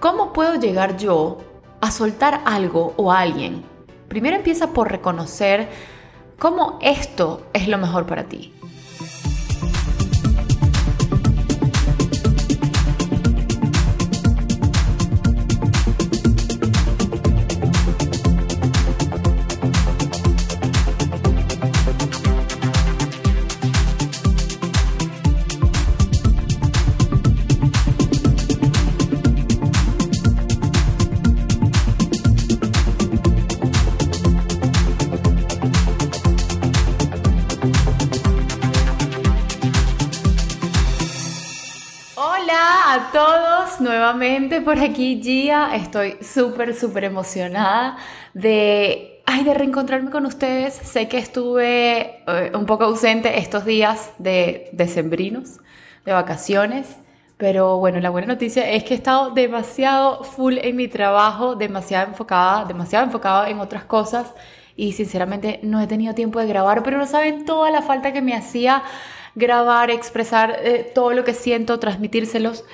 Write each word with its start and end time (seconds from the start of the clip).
¿Cómo 0.00 0.32
puedo 0.32 0.54
llegar 0.54 0.96
yo 0.96 1.38
a 1.80 1.90
soltar 1.90 2.42
algo 2.44 2.94
o 2.96 3.10
a 3.10 3.18
alguien? 3.18 3.64
Primero 4.06 4.36
empieza 4.36 4.72
por 4.72 4.92
reconocer 4.92 5.68
cómo 6.38 6.78
esto 6.80 7.42
es 7.52 7.66
lo 7.66 7.78
mejor 7.78 8.06
para 8.06 8.22
ti. 8.24 8.54
Nuevamente 44.12 44.62
por 44.62 44.78
aquí 44.78 45.20
Gia. 45.22 45.74
Estoy 45.76 46.16
súper, 46.22 46.74
súper 46.74 47.04
emocionada 47.04 47.98
de, 48.32 49.22
ay, 49.26 49.44
de 49.44 49.52
reencontrarme 49.52 50.10
con 50.10 50.24
ustedes. 50.24 50.72
Sé 50.74 51.08
que 51.08 51.18
estuve 51.18 52.22
eh, 52.26 52.52
un 52.54 52.64
poco 52.64 52.84
ausente 52.84 53.38
estos 53.38 53.66
días 53.66 54.12
de 54.18 54.70
decembrinos, 54.72 55.58
de 56.06 56.12
vacaciones. 56.12 56.96
Pero 57.36 57.76
bueno, 57.78 58.00
la 58.00 58.08
buena 58.08 58.28
noticia 58.28 58.70
es 58.70 58.82
que 58.82 58.94
he 58.94 58.96
estado 58.96 59.30
demasiado 59.30 60.24
full 60.24 60.56
en 60.56 60.76
mi 60.76 60.88
trabajo, 60.88 61.54
demasiado 61.54 62.08
enfocada, 62.08 62.64
demasiado 62.64 63.04
enfocada 63.04 63.50
en 63.50 63.60
otras 63.60 63.84
cosas 63.84 64.32
y 64.74 64.92
sinceramente 64.92 65.60
no 65.62 65.80
he 65.80 65.86
tenido 65.86 66.14
tiempo 66.14 66.40
de 66.40 66.46
grabar, 66.46 66.82
pero 66.82 66.96
no 66.96 67.06
saben 67.06 67.44
toda 67.44 67.70
la 67.70 67.82
falta 67.82 68.12
que 68.12 68.22
me 68.22 68.34
hacía 68.34 68.82
grabar, 69.34 69.90
expresar 69.90 70.56
eh, 70.62 70.90
todo 70.94 71.12
lo 71.12 71.24
que 71.24 71.34
siento, 71.34 71.78
transmitírselos. 71.78 72.64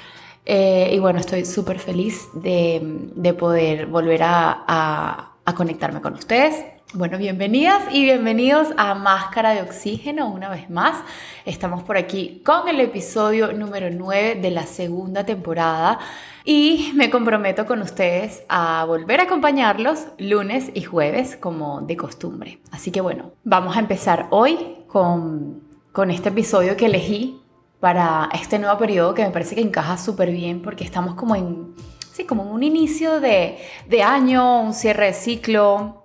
Eh, 0.46 0.90
y 0.92 0.98
bueno, 0.98 1.20
estoy 1.20 1.44
súper 1.46 1.78
feliz 1.78 2.28
de, 2.34 3.34
poder 3.38 3.86
volver 3.86 4.20
a, 4.22 5.30
conectarme 5.56 6.00
con 6.00 6.14
ustedes. 6.14 6.64
Bueno, 6.92 7.18
bienvenidas 7.18 7.82
y 7.90 8.04
bienvenidos 8.04 8.68
a 8.76 8.94
Máscara 8.94 9.54
de 9.54 9.62
Oxígeno 9.62 10.28
una 10.28 10.48
vez 10.48 10.70
más. 10.70 11.02
Estamos 11.44 11.82
por 11.82 11.96
aquí 11.96 12.42
con 12.44 12.68
el 12.68 12.80
episodio 12.80 13.52
número 13.52 13.88
9 13.90 14.36
de 14.36 14.50
la 14.50 14.64
segunda 14.64 15.24
temporada 15.24 15.98
y 16.44 16.92
me 16.94 17.10
comprometo 17.10 17.66
con 17.66 17.82
ustedes 17.82 18.44
a 18.48 18.84
volver 18.84 19.20
a 19.20 19.24
acompañarlos 19.24 20.06
lunes 20.18 20.70
y 20.74 20.82
jueves 20.82 21.36
como 21.36 21.80
de 21.80 21.96
costumbre. 21.96 22.60
Así 22.70 22.90
que 22.90 23.00
bueno, 23.00 23.32
vamos 23.42 23.76
a 23.76 23.80
empezar 23.80 24.28
hoy 24.30 24.76
con, 24.86 25.62
con 25.90 26.10
este 26.10 26.28
episodio 26.28 26.76
que 26.76 26.86
elegí 26.86 27.43
para 27.84 28.30
este 28.32 28.58
nuevo 28.58 28.78
periodo 28.78 29.12
que 29.12 29.22
me 29.22 29.30
parece 29.30 29.54
que 29.54 29.60
encaja 29.60 29.98
súper 29.98 30.30
bien 30.30 30.62
porque 30.62 30.84
estamos 30.84 31.16
como 31.16 31.36
en, 31.36 31.74
sí, 32.14 32.24
como 32.24 32.42
en 32.42 32.48
un 32.48 32.62
inicio 32.62 33.20
de, 33.20 33.58
de 33.86 34.02
año, 34.02 34.62
un 34.62 34.72
cierre 34.72 35.08
de 35.08 35.12
ciclo 35.12 36.02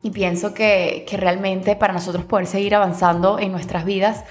y 0.00 0.12
pienso 0.12 0.54
que, 0.54 1.04
que 1.08 1.16
realmente 1.16 1.74
para 1.74 1.92
nosotros 1.92 2.24
poder 2.24 2.46
seguir 2.46 2.76
avanzando 2.76 3.40
en 3.40 3.50
nuestras 3.50 3.84
vidas 3.84 4.22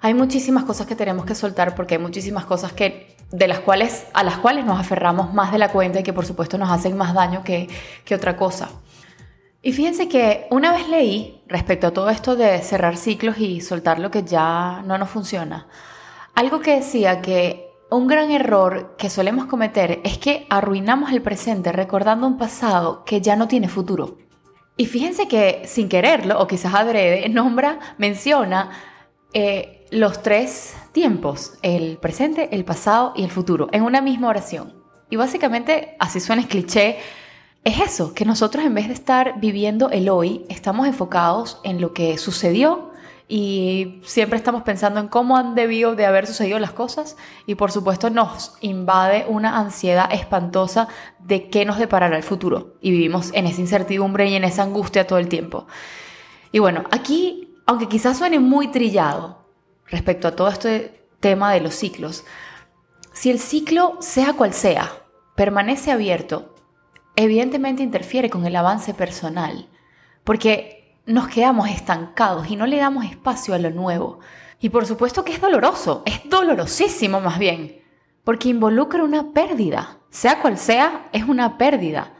hay 0.00 0.14
muchísimas 0.14 0.64
cosas 0.64 0.86
que 0.86 0.96
tenemos 0.96 1.26
que 1.26 1.34
soltar 1.34 1.74
porque 1.74 1.96
hay 1.96 2.00
muchísimas 2.00 2.46
cosas 2.46 2.72
que 2.72 3.14
de 3.30 3.46
las 3.46 3.58
cuales 3.58 4.06
a 4.14 4.22
las 4.22 4.38
cuales 4.38 4.64
nos 4.64 4.80
aferramos 4.80 5.34
más 5.34 5.52
de 5.52 5.58
la 5.58 5.72
cuenta 5.72 6.00
y 6.00 6.04
que 6.04 6.14
por 6.14 6.24
supuesto 6.24 6.56
nos 6.56 6.70
hacen 6.70 6.96
más 6.96 7.12
daño 7.12 7.44
que, 7.44 7.68
que 8.02 8.14
otra 8.14 8.34
cosa. 8.34 8.70
Y 9.60 9.74
fíjense 9.74 10.08
que 10.08 10.46
una 10.50 10.72
vez 10.72 10.88
leí 10.88 11.42
respecto 11.48 11.88
a 11.88 11.90
todo 11.90 12.08
esto 12.08 12.34
de 12.34 12.62
cerrar 12.62 12.96
ciclos 12.96 13.36
y 13.36 13.60
soltar 13.60 13.98
lo 13.98 14.10
que 14.10 14.22
ya 14.22 14.82
no 14.86 14.96
nos 14.96 15.10
funciona, 15.10 15.66
algo 16.34 16.60
que 16.60 16.76
decía 16.76 17.20
que 17.20 17.70
un 17.90 18.06
gran 18.06 18.30
error 18.30 18.96
que 18.98 19.08
solemos 19.08 19.46
cometer 19.46 20.00
es 20.04 20.18
que 20.18 20.46
arruinamos 20.50 21.12
el 21.12 21.22
presente 21.22 21.70
recordando 21.70 22.26
un 22.26 22.38
pasado 22.38 23.04
que 23.04 23.20
ya 23.20 23.36
no 23.36 23.46
tiene 23.46 23.68
futuro. 23.68 24.18
Y 24.76 24.86
fíjense 24.86 25.28
que 25.28 25.62
sin 25.66 25.88
quererlo, 25.88 26.40
o 26.40 26.46
quizás 26.46 26.74
adrede, 26.74 27.28
nombra, 27.30 27.78
menciona 27.98 28.70
eh, 29.32 29.86
los 29.90 30.22
tres 30.22 30.74
tiempos, 30.90 31.54
el 31.62 31.98
presente, 31.98 32.48
el 32.52 32.64
pasado 32.64 33.12
y 33.14 33.22
el 33.22 33.30
futuro, 33.30 33.68
en 33.70 33.82
una 33.82 34.00
misma 34.00 34.28
oración. 34.28 34.74
Y 35.10 35.16
básicamente, 35.16 35.96
así 36.00 36.18
suena 36.18 36.42
el 36.42 36.48
cliché, 36.48 36.98
es 37.62 37.80
eso, 37.80 38.12
que 38.12 38.24
nosotros 38.24 38.64
en 38.64 38.74
vez 38.74 38.88
de 38.88 38.94
estar 38.94 39.38
viviendo 39.38 39.88
el 39.90 40.08
hoy, 40.08 40.44
estamos 40.48 40.86
enfocados 40.88 41.60
en 41.62 41.80
lo 41.80 41.92
que 41.92 42.18
sucedió 42.18 42.90
y 43.26 44.00
siempre 44.04 44.36
estamos 44.36 44.62
pensando 44.62 45.00
en 45.00 45.08
cómo 45.08 45.36
han 45.36 45.54
debido 45.54 45.94
de 45.94 46.04
haber 46.04 46.26
sucedido 46.26 46.58
las 46.58 46.72
cosas 46.72 47.16
y 47.46 47.54
por 47.54 47.72
supuesto 47.72 48.10
nos 48.10 48.56
invade 48.60 49.24
una 49.28 49.58
ansiedad 49.58 50.12
espantosa 50.12 50.88
de 51.20 51.48
qué 51.48 51.64
nos 51.64 51.78
deparará 51.78 52.16
el 52.16 52.22
futuro 52.22 52.74
y 52.82 52.90
vivimos 52.90 53.30
en 53.32 53.46
esa 53.46 53.62
incertidumbre 53.62 54.28
y 54.28 54.34
en 54.34 54.44
esa 54.44 54.62
angustia 54.62 55.06
todo 55.06 55.18
el 55.18 55.28
tiempo. 55.28 55.66
Y 56.52 56.58
bueno, 56.58 56.84
aquí, 56.90 57.56
aunque 57.66 57.88
quizás 57.88 58.18
suene 58.18 58.38
muy 58.38 58.68
trillado 58.68 59.46
respecto 59.86 60.28
a 60.28 60.36
todo 60.36 60.48
este 60.48 61.08
tema 61.20 61.52
de 61.52 61.60
los 61.60 61.74
ciclos, 61.74 62.24
si 63.12 63.30
el 63.30 63.38
ciclo, 63.38 63.96
sea 64.00 64.34
cual 64.34 64.52
sea, 64.52 64.90
permanece 65.34 65.92
abierto, 65.92 66.54
evidentemente 67.16 67.82
interfiere 67.82 68.28
con 68.28 68.44
el 68.44 68.56
avance 68.56 68.92
personal, 68.92 69.68
porque 70.24 70.73
nos 71.06 71.28
quedamos 71.28 71.68
estancados 71.68 72.50
y 72.50 72.56
no 72.56 72.66
le 72.66 72.78
damos 72.78 73.04
espacio 73.04 73.54
a 73.54 73.58
lo 73.58 73.70
nuevo. 73.70 74.20
Y 74.60 74.70
por 74.70 74.86
supuesto 74.86 75.24
que 75.24 75.32
es 75.32 75.40
doloroso, 75.40 76.02
es 76.06 76.28
dolorosísimo 76.28 77.20
más 77.20 77.38
bien, 77.38 77.82
porque 78.24 78.48
involucra 78.48 79.04
una 79.04 79.32
pérdida. 79.32 79.98
Sea 80.10 80.40
cual 80.40 80.58
sea, 80.58 81.08
es 81.12 81.24
una 81.24 81.58
pérdida. 81.58 82.14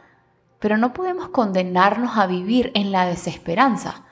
Pero 0.59 0.77
no 0.77 0.93
podemos 0.93 1.29
condenarnos 1.29 2.17
a 2.17 2.27
vivir 2.27 2.71
en 2.75 2.91
la 2.91 3.05
desesperanza 3.05 4.03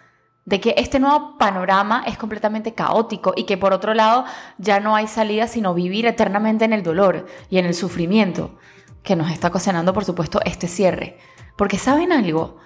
de 0.46 0.60
que 0.60 0.76
este 0.78 1.00
nuevo 1.00 1.38
panorama 1.38 2.04
es 2.06 2.18
completamente 2.18 2.74
caótico 2.74 3.34
y 3.36 3.46
que 3.46 3.58
por 3.58 3.72
otro 3.72 3.94
lado 3.94 4.26
ya 4.58 4.80
no 4.80 4.96
hay 4.96 5.08
salida 5.08 5.48
sino 5.48 5.74
vivir 5.74 6.06
eternamente 6.06 6.66
en 6.66 6.74
el 6.74 6.84
dolor 6.84 7.28
y 7.50 7.60
en 7.60 7.66
el 7.66 7.74
sufrimiento 7.74 8.58
que 9.04 9.16
nos 9.16 9.32
está 9.32 9.48
ocasionando 9.50 9.94
por 9.94 10.06
supuesto 10.06 10.40
este 10.44 10.68
cierre. 10.68 11.18
Porque 11.58 11.78
saben 11.78 12.12
algo, 12.12 12.58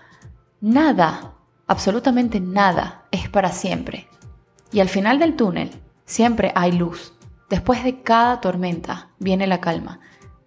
nada 0.61 1.36
absolutamente 1.67 2.39
nada 2.39 3.05
es 3.11 3.29
para 3.29 3.51
siempre. 3.51 4.07
Y 4.71 4.79
al 4.79 4.89
final 4.89 5.19
del 5.19 5.35
túnel 5.35 5.71
siempre 6.05 6.51
hay 6.55 6.71
luz. 6.71 7.13
Después 7.49 7.83
de 7.83 8.01
cada 8.01 8.41
tormenta 8.41 9.09
viene 9.19 9.47
la 9.47 9.61
calma. 9.61 9.99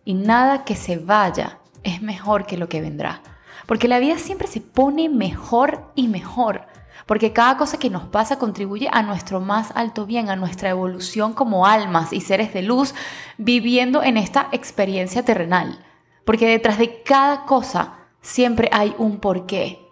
Y 0.05 0.15
nada 0.15 0.65
que 0.65 0.77
se 0.77 0.99
vaya 0.99 1.59
es 1.83 2.03
mejor 2.03 2.47
que 2.47 2.57
lo 2.57 2.69
que 2.69 2.81
vendrá. 2.81 3.23
Porque 3.67 3.89
la 3.89 3.99
vida 3.99 4.19
siempre 4.19 4.49
se 4.49 4.61
pone 4.61 5.09
mejor 5.09 5.93
y 5.95 6.09
mejor. 6.09 6.67
Porque 7.07 7.33
cada 7.33 7.57
cosa 7.57 7.79
que 7.79 7.91
nos 7.91 8.05
pasa 8.05 8.39
contribuye 8.39 8.89
a 8.93 9.03
nuestro 9.03 9.41
más 9.41 9.73
alto 9.75 10.07
bien, 10.07 10.29
a 10.29 10.37
nuestra 10.37 10.71
evolución 10.71 11.33
como 11.33 11.67
almas 11.67 12.13
y 12.13 12.21
seres 12.21 12.53
de 12.53 12.63
luz 12.63 12.95
viviendo 13.39 14.03
en 14.03 14.17
esta 14.17 14.49
experiencia 14.53 15.25
terrenal. 15.25 15.85
Porque 16.25 16.49
detrás 16.49 16.79
de 16.79 17.03
cada 17.03 17.47
cosa 17.47 17.95
siempre 18.21 18.69
hay 18.73 18.95
un 18.99 19.19
porqué, 19.19 19.90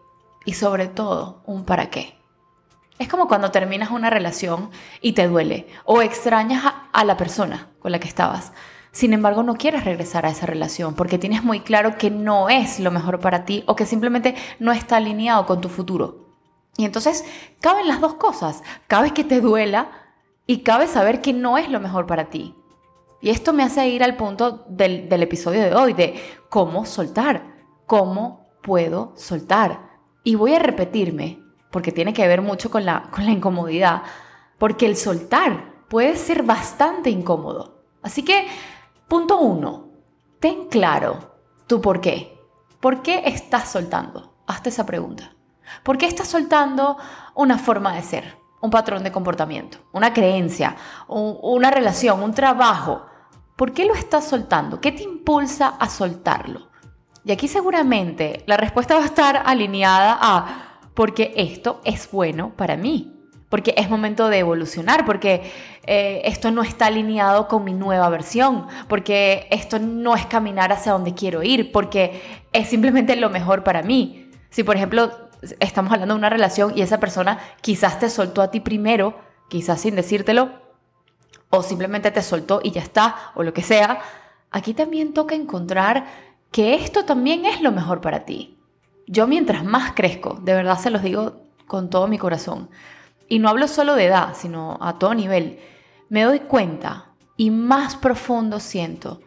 y 0.49 0.55
sobre 0.55 0.89
todo 0.89 1.43
un 1.45 1.67
para 1.67 1.91
qué. 1.91 2.15
Es 2.99 3.07
como 3.07 3.29
cuando 3.29 3.51
terminas 3.51 3.91
una 3.91 4.09
relación 4.09 4.71
y 5.03 5.13
te 5.13 5.29
duele 5.29 5.67
o 5.85 6.01
extrañas 6.01 6.65
a, 6.91 7.05
la 7.05 7.19
persona 7.19 7.69
con 7.81 7.93
la 7.93 7.99
que 7.99 8.09
estabas. 8.09 8.55
Sin 8.91 9.13
embargo, 9.13 9.43
no 9.43 9.57
quieres 9.57 9.85
regresar 9.85 10.25
a 10.25 10.31
esa 10.31 10.47
relación 10.47 10.95
porque 10.95 11.19
tienes 11.19 11.45
muy 11.45 11.61
claro 11.61 11.99
que 11.99 12.11
no 12.11 12.49
es 12.49 12.81
lo 12.81 12.91
mejor 12.91 13.21
para 13.21 13.45
ti 13.45 13.63
o 13.67 13.77
que 13.77 13.85
simplemente 13.85 14.37
no 14.59 14.73
está 14.73 14.97
alineado 14.97 15.45
con 15.45 15.61
tu 15.61 15.69
futuro. 15.69 16.31
Y 16.79 16.87
entonces 16.87 17.27
caben 17.61 17.87
las 17.87 18.01
dos 18.01 18.15
cosas. 18.15 18.63
Cabe 18.87 19.11
que 19.11 19.25
te 19.25 19.43
duela 19.43 19.91
y 20.47 20.63
cabe 20.63 20.87
saber 20.87 21.21
que 21.21 21.35
no 21.35 21.59
es 21.59 21.69
lo 21.69 21.79
mejor 21.79 22.07
para 22.07 22.31
ti. 22.31 22.55
Y 23.21 23.29
esto 23.29 23.53
me 23.53 23.65
hace 23.65 23.87
ir 23.87 24.03
al 24.03 24.17
punto 24.17 24.65
del, 24.67 25.11
del 25.11 25.23
episodio 25.23 25.61
de 25.61 25.75
hoy, 25.75 25.93
de 25.93 26.19
cómo 26.49 26.87
soltar. 26.87 27.43
¿Cómo 27.85 28.49
puedo 28.63 29.13
soltar? 29.15 29.88
Y 30.29 30.35
voy 30.35 30.55
a 30.55 30.59
repetirme, 30.59 31.43
porque 31.71 31.91
tiene 31.91 32.13
que 32.13 32.29
ver 32.29 32.43
mucho 32.43 32.71
con 32.71 32.85
la, 32.85 33.05
con 33.11 33.25
la 33.25 33.31
incomodidad, 33.31 34.03
porque 34.59 34.85
el 34.85 34.95
soltar 34.95 35.87
puede 35.89 36.17
ser 36.19 36.43
bastante 36.43 37.09
incómodo. 37.09 37.81
Así 38.03 38.23
que, 38.23 38.47
punto 39.09 39.39
uno, 39.39 39.89
ten 40.39 40.67
claro 40.69 41.39
tu 41.67 41.81
por 41.81 42.03
qué. 42.03 42.39
¿Por 42.79 43.01
qué 43.01 43.23
estás 43.25 43.71
soltando? 43.71 44.35
Hazte 44.47 44.69
esa 44.69 44.85
pregunta. 44.85 45.33
¿Por 45.83 45.97
qué 45.97 46.05
estás 46.05 46.29
soltando 46.29 46.99
una 47.35 47.57
forma 47.57 47.95
de 47.95 48.03
ser, 48.03 48.37
un 48.61 48.69
patrón 48.69 49.05
de 49.05 49.13
comportamiento, 49.13 49.79
una 49.95 50.13
creencia, 50.13 50.77
una 51.09 51.71
relación, 51.71 52.23
un 52.23 52.35
trabajo? 52.35 53.07
¿Por 53.57 53.73
qué 53.73 53.87
lo 53.87 53.95
estás 53.95 54.29
soltando? 54.29 54.79
¿Qué 54.79 54.93
te 54.93 55.05
impulsa 55.05 55.69
a 55.69 55.89
soltarlo? 55.89 56.68
Y 57.29 57.33
aquí 57.33 57.47
seguramente 57.47 58.43
la 58.47 58.57
respuesta 58.57 58.95
va 58.95 59.03
a 59.03 59.05
estar 59.05 59.43
alineada 59.45 60.17
a 60.19 60.81
porque 60.95 61.35
esto 61.37 61.83
es 61.85 62.11
bueno 62.11 62.55
para 62.57 62.79
mí, 62.79 63.21
porque 63.51 63.75
es 63.77 63.91
momento 63.91 64.29
de 64.29 64.39
evolucionar, 64.39 65.05
porque 65.05 65.43
eh, 65.85 66.23
esto 66.25 66.51
no 66.51 66.63
está 66.63 66.87
alineado 66.87 67.47
con 67.47 67.65
mi 67.65 67.75
nueva 67.75 68.09
versión, 68.09 68.67
porque 68.89 69.47
esto 69.51 69.79
no 69.79 70.17
es 70.17 70.25
caminar 70.25 70.73
hacia 70.73 70.93
donde 70.93 71.13
quiero 71.13 71.43
ir, 71.43 71.71
porque 71.71 72.23
es 72.55 72.71
simplemente 72.71 73.15
lo 73.15 73.29
mejor 73.29 73.63
para 73.63 73.83
mí. 73.83 74.31
Si 74.49 74.63
por 74.63 74.77
ejemplo 74.77 75.11
estamos 75.61 75.93
hablando 75.93 76.15
de 76.15 76.21
una 76.21 76.31
relación 76.31 76.73
y 76.75 76.81
esa 76.81 76.99
persona 76.99 77.41
quizás 77.61 77.99
te 77.99 78.09
soltó 78.09 78.41
a 78.41 78.51
ti 78.51 78.61
primero, 78.61 79.21
quizás 79.51 79.83
sin 79.83 79.97
decírtelo, 79.97 80.49
o 81.51 81.63
simplemente 81.63 82.11
te 82.11 82.23
soltó 82.23 82.63
y 82.65 82.71
ya 82.71 82.81
está, 82.81 83.33
o 83.35 83.43
lo 83.43 83.53
que 83.53 83.63
sea, 83.63 84.01
aquí 84.51 84.73
también 84.73 85.13
toca 85.13 85.35
encontrar 85.35 86.28
que 86.51 86.75
esto 86.75 87.05
también 87.05 87.47
es 87.47 87.61
lo 87.61 87.73
mejor 87.73 88.01
para 88.01 88.25
ti. 88.25 88.59
Yo 89.07 89.27
mientras 89.27 89.65
más 89.65 89.93
crezco, 89.93 90.39
de 90.43 90.55
verdad 90.55 90.79
se 90.79 90.91
los 90.91 91.03
digo 91.03 91.37
con 91.67 91.91
todo 91.91 92.09
mi 92.09 92.19
corazón, 92.19 92.71
y 93.29 93.39
no 93.39 93.49
hablo 93.49 93.69
solo 93.69 93.95
de 93.95 94.07
edad, 94.07 94.35
sino 94.35 94.79
a 94.81 94.99
todo 94.99 95.15
nivel, 95.15 95.59
me 96.09 96.23
doy 96.23 96.41
cuenta 96.41 97.13
y 97.37 97.51
más 97.51 97.97
profundo 97.97 98.59
siento 98.59 99.21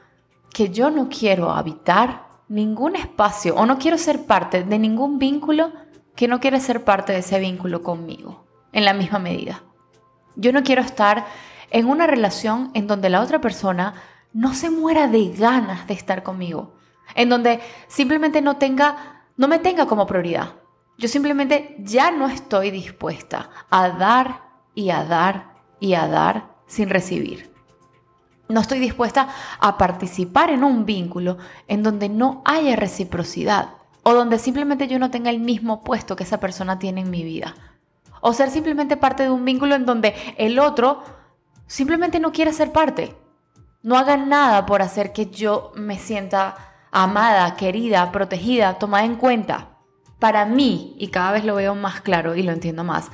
que 0.53 0.69
yo 0.69 0.89
no 0.89 1.07
quiero 1.07 1.51
habitar 1.51 2.27
ningún 2.47 2.95
espacio 2.95 3.55
o 3.55 3.65
no 3.65 3.77
quiero 3.77 3.97
ser 3.97 4.25
parte 4.25 4.63
de 4.63 4.79
ningún 4.79 5.19
vínculo 5.19 5.71
que 6.15 6.27
no 6.27 6.39
quiere 6.39 6.59
ser 6.59 6.83
parte 6.83 7.13
de 7.13 7.19
ese 7.19 7.39
vínculo 7.39 7.81
conmigo, 7.83 8.45
en 8.73 8.83
la 8.83 8.93
misma 8.93 9.19
medida. 9.19 9.63
Yo 10.35 10.51
no 10.51 10.63
quiero 10.63 10.81
estar 10.81 11.25
en 11.69 11.87
una 11.87 12.07
relación 12.07 12.71
en 12.73 12.87
donde 12.87 13.09
la 13.09 13.21
otra 13.21 13.39
persona 13.39 13.93
no 14.33 14.53
se 14.53 14.69
muera 14.69 15.07
de 15.07 15.29
ganas 15.29 15.87
de 15.87 15.93
estar 15.93 16.23
conmigo, 16.23 16.73
en 17.15 17.29
donde 17.29 17.59
simplemente 17.87 18.41
no 18.41 18.57
tenga 18.57 19.21
no 19.37 19.47
me 19.47 19.57
tenga 19.57 19.87
como 19.87 20.05
prioridad. 20.05 20.53
Yo 20.97 21.07
simplemente 21.07 21.75
ya 21.79 22.11
no 22.11 22.27
estoy 22.27 22.69
dispuesta 22.69 23.49
a 23.71 23.89
dar 23.89 24.43
y 24.75 24.91
a 24.91 25.03
dar 25.03 25.53
y 25.79 25.95
a 25.95 26.07
dar 26.07 26.57
sin 26.67 26.89
recibir. 26.89 27.51
No 28.49 28.61
estoy 28.61 28.77
dispuesta 28.77 29.29
a 29.59 29.77
participar 29.79 30.51
en 30.51 30.63
un 30.63 30.85
vínculo 30.85 31.37
en 31.67 31.81
donde 31.81 32.07
no 32.07 32.43
haya 32.45 32.75
reciprocidad 32.75 33.69
o 34.03 34.13
donde 34.13 34.37
simplemente 34.37 34.87
yo 34.87 34.99
no 34.99 35.09
tenga 35.09 35.31
el 35.31 35.39
mismo 35.39 35.83
puesto 35.83 36.15
que 36.15 36.23
esa 36.23 36.39
persona 36.39 36.77
tiene 36.77 37.01
en 37.01 37.09
mi 37.09 37.23
vida. 37.23 37.55
O 38.21 38.33
ser 38.33 38.51
simplemente 38.51 38.97
parte 38.97 39.23
de 39.23 39.31
un 39.31 39.43
vínculo 39.43 39.73
en 39.73 39.87
donde 39.87 40.13
el 40.37 40.59
otro 40.59 41.01
simplemente 41.65 42.19
no 42.19 42.31
quiere 42.31 42.53
ser 42.53 42.71
parte. 42.71 43.15
No 43.81 43.97
haga 43.97 44.17
nada 44.17 44.67
por 44.67 44.83
hacer 44.83 45.13
que 45.13 45.31
yo 45.31 45.71
me 45.75 45.97
sienta 45.97 46.70
amada, 46.91 47.55
querida, 47.55 48.11
protegida, 48.11 48.77
tomada 48.77 49.05
en 49.05 49.15
cuenta 49.15 49.69
para 50.19 50.45
mí, 50.45 50.95
y 50.99 51.07
cada 51.07 51.31
vez 51.31 51.45
lo 51.45 51.55
veo 51.55 51.73
más 51.73 52.01
claro 52.01 52.35
y 52.35 52.43
lo 52.43 52.51
entiendo 52.51 52.83
más, 52.83 53.09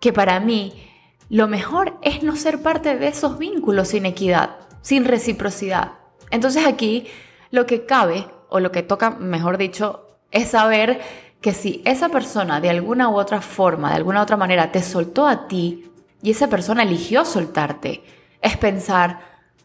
que 0.00 0.12
para 0.12 0.38
mí 0.38 0.86
lo 1.30 1.48
mejor 1.48 1.98
es 2.02 2.22
no 2.22 2.36
ser 2.36 2.62
parte 2.62 2.98
de 2.98 3.08
esos 3.08 3.38
vínculos 3.38 3.88
sin 3.88 4.04
equidad, 4.04 4.56
sin 4.82 5.06
reciprocidad. 5.06 5.92
Entonces 6.30 6.66
aquí 6.66 7.06
lo 7.50 7.64
que 7.64 7.86
cabe, 7.86 8.28
o 8.48 8.60
lo 8.60 8.70
que 8.70 8.82
toca, 8.82 9.10
mejor 9.10 9.56
dicho, 9.56 10.18
es 10.30 10.50
saber 10.50 11.00
que 11.40 11.52
si 11.52 11.82
esa 11.84 12.10
persona 12.10 12.60
de 12.60 12.70
alguna 12.70 13.08
u 13.08 13.16
otra 13.16 13.40
forma, 13.40 13.88
de 13.88 13.96
alguna 13.96 14.20
u 14.20 14.22
otra 14.22 14.36
manera 14.36 14.70
te 14.70 14.82
soltó 14.82 15.26
a 15.26 15.48
ti 15.48 15.90
y 16.22 16.32
esa 16.32 16.48
persona 16.48 16.82
eligió 16.82 17.24
soltarte, 17.24 18.04
es 18.42 18.56
pensar, 18.56 19.20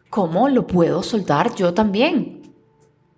¿cómo 0.09 0.47
lo 0.47 0.65
puedo 0.67 1.03
soltar 1.03 1.53
yo 1.53 1.73
también? 1.73 2.40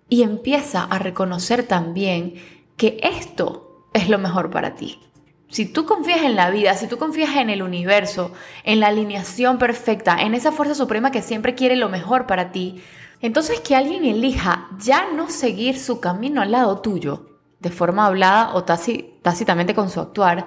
Y 0.08 0.22
empieza 0.22 0.84
a 0.84 0.98
reconocer 0.98 1.66
también 1.66 2.34
que 2.76 2.98
esto 3.02 3.88
es 3.92 4.08
lo 4.08 4.18
mejor 4.18 4.50
para 4.50 4.74
ti. 4.74 5.00
Si 5.48 5.66
tú 5.66 5.86
confías 5.86 6.22
en 6.22 6.34
la 6.34 6.50
vida, 6.50 6.74
si 6.74 6.88
tú 6.88 6.98
confías 6.98 7.36
en 7.36 7.48
el 7.48 7.62
universo, 7.62 8.32
en 8.64 8.80
la 8.80 8.88
alineación 8.88 9.58
perfecta, 9.58 10.20
en 10.20 10.34
esa 10.34 10.50
fuerza 10.50 10.74
suprema 10.74 11.12
que 11.12 11.22
siempre 11.22 11.54
quiere 11.54 11.76
lo 11.76 11.88
mejor 11.88 12.26
para 12.26 12.50
ti, 12.50 12.82
entonces 13.20 13.60
que 13.60 13.76
alguien 13.76 14.04
elija 14.04 14.68
ya 14.78 15.06
no 15.14 15.30
seguir 15.30 15.78
su 15.78 16.00
camino 16.00 16.42
al 16.42 16.50
lado 16.50 16.80
tuyo, 16.80 17.38
de 17.60 17.70
forma 17.70 18.06
hablada 18.06 18.54
o 18.54 18.64
tácitamente 18.64 19.74
con 19.74 19.90
su 19.90 20.00
actuar, 20.00 20.46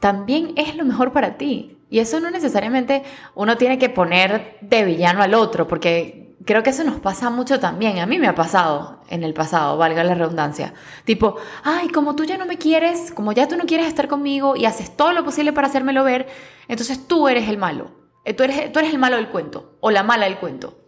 también 0.00 0.52
es 0.56 0.76
lo 0.76 0.84
mejor 0.84 1.12
para 1.12 1.38
ti. 1.38 1.78
Y 1.88 2.00
eso 2.00 2.18
no 2.18 2.30
necesariamente 2.30 3.04
uno 3.36 3.56
tiene 3.56 3.78
que 3.78 3.88
poner 3.88 4.58
de 4.60 4.84
villano 4.84 5.22
al 5.22 5.34
otro, 5.34 5.68
porque 5.68 6.23
creo 6.44 6.62
que 6.62 6.70
eso 6.70 6.84
nos 6.84 7.00
pasa 7.00 7.30
mucho 7.30 7.60
también. 7.60 7.98
A 7.98 8.06
mí 8.06 8.18
me 8.18 8.28
ha 8.28 8.34
pasado 8.34 9.00
en 9.08 9.24
el 9.24 9.34
pasado, 9.34 9.76
valga 9.76 10.04
la 10.04 10.14
redundancia. 10.14 10.74
Tipo, 11.04 11.36
ay, 11.62 11.88
como 11.88 12.14
tú 12.14 12.24
ya 12.24 12.38
no 12.38 12.46
me 12.46 12.58
quieres, 12.58 13.12
como 13.12 13.32
ya 13.32 13.48
tú 13.48 13.56
no 13.56 13.64
quieres 13.64 13.86
estar 13.86 14.08
conmigo 14.08 14.56
y 14.56 14.66
haces 14.66 14.96
todo 14.96 15.12
lo 15.12 15.24
posible 15.24 15.52
para 15.52 15.68
hacérmelo 15.68 16.04
ver, 16.04 16.28
entonces 16.68 17.06
tú 17.06 17.28
eres 17.28 17.48
el 17.48 17.58
malo. 17.58 17.92
Eh, 18.24 18.34
tú 18.34 18.42
eres, 18.42 18.72
tú 18.72 18.78
eres 18.78 18.92
el 18.92 18.98
malo 18.98 19.16
del 19.16 19.28
cuento 19.28 19.76
o 19.80 19.90
la 19.90 20.02
mala 20.02 20.26
del 20.26 20.38
cuento. 20.38 20.78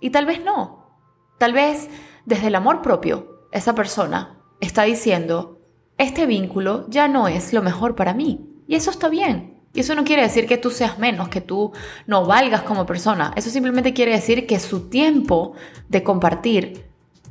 Y 0.00 0.10
tal 0.10 0.26
vez 0.26 0.42
no. 0.42 0.98
Tal 1.38 1.52
vez 1.52 1.88
desde 2.24 2.48
el 2.48 2.54
amor 2.54 2.82
propio, 2.82 3.48
esa 3.52 3.74
persona 3.74 4.38
está 4.60 4.82
diciendo, 4.82 5.60
este 5.98 6.26
vínculo 6.26 6.86
ya 6.88 7.08
no 7.08 7.28
es 7.28 7.52
lo 7.52 7.62
mejor 7.62 7.94
para 7.94 8.14
mí. 8.14 8.46
Y 8.66 8.76
eso 8.76 8.90
está 8.90 9.08
bien. 9.08 9.49
Y 9.72 9.80
eso 9.80 9.94
no 9.94 10.04
quiere 10.04 10.22
decir 10.22 10.46
que 10.46 10.58
tú 10.58 10.70
seas 10.70 10.98
menos, 10.98 11.28
que 11.28 11.40
tú 11.40 11.72
no 12.06 12.26
valgas 12.26 12.62
como 12.62 12.86
persona. 12.86 13.32
Eso 13.36 13.50
simplemente 13.50 13.94
quiere 13.94 14.12
decir 14.12 14.46
que 14.46 14.58
su 14.58 14.88
tiempo 14.88 15.54
de 15.88 16.02
compartir 16.02 16.86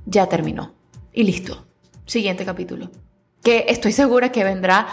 ya 0.06 0.28
terminó. 0.28 0.74
Y 1.12 1.24
listo. 1.24 1.66
Siguiente 2.06 2.46
capítulo. 2.46 2.90
Que 3.44 3.66
estoy 3.68 3.92
segura 3.92 4.32
que 4.32 4.46
vendrá 4.46 4.88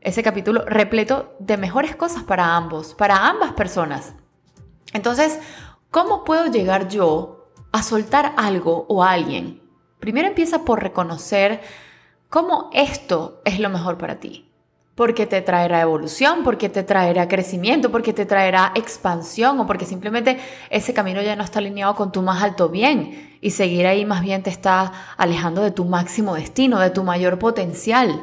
ese 0.00 0.22
capítulo 0.22 0.64
repleto 0.64 1.34
de 1.40 1.56
mejores 1.56 1.96
cosas 1.96 2.22
para 2.22 2.56
ambos, 2.56 2.94
para 2.94 3.28
ambas 3.28 3.52
personas. 3.52 4.14
Entonces, 4.92 5.38
¿cómo 5.90 6.22
puedo 6.24 6.46
llegar 6.52 6.88
yo 6.88 7.48
a 7.72 7.82
soltar 7.82 8.32
algo 8.36 8.86
o 8.88 9.02
a 9.02 9.10
alguien? 9.10 9.60
Primero 9.98 10.28
empieza 10.28 10.64
por 10.64 10.82
reconocer 10.82 11.60
cómo 12.28 12.70
esto 12.72 13.40
es 13.44 13.58
lo 13.58 13.70
mejor 13.70 13.98
para 13.98 14.20
ti 14.20 14.51
porque 14.94 15.26
te 15.26 15.40
traerá 15.40 15.80
evolución, 15.80 16.44
porque 16.44 16.68
te 16.68 16.82
traerá 16.82 17.26
crecimiento, 17.26 17.90
porque 17.90 18.12
te 18.12 18.26
traerá 18.26 18.72
expansión 18.74 19.58
o 19.58 19.66
porque 19.66 19.86
simplemente 19.86 20.38
ese 20.68 20.92
camino 20.92 21.22
ya 21.22 21.34
no 21.34 21.44
está 21.44 21.60
alineado 21.60 21.94
con 21.94 22.12
tu 22.12 22.20
más 22.22 22.42
alto 22.42 22.68
bien 22.68 23.38
y 23.40 23.50
seguir 23.52 23.86
ahí 23.86 24.04
más 24.04 24.22
bien 24.22 24.42
te 24.42 24.50
está 24.50 24.92
alejando 25.16 25.62
de 25.62 25.70
tu 25.70 25.84
máximo 25.84 26.34
destino, 26.34 26.78
de 26.78 26.90
tu 26.90 27.04
mayor 27.04 27.38
potencial. 27.38 28.22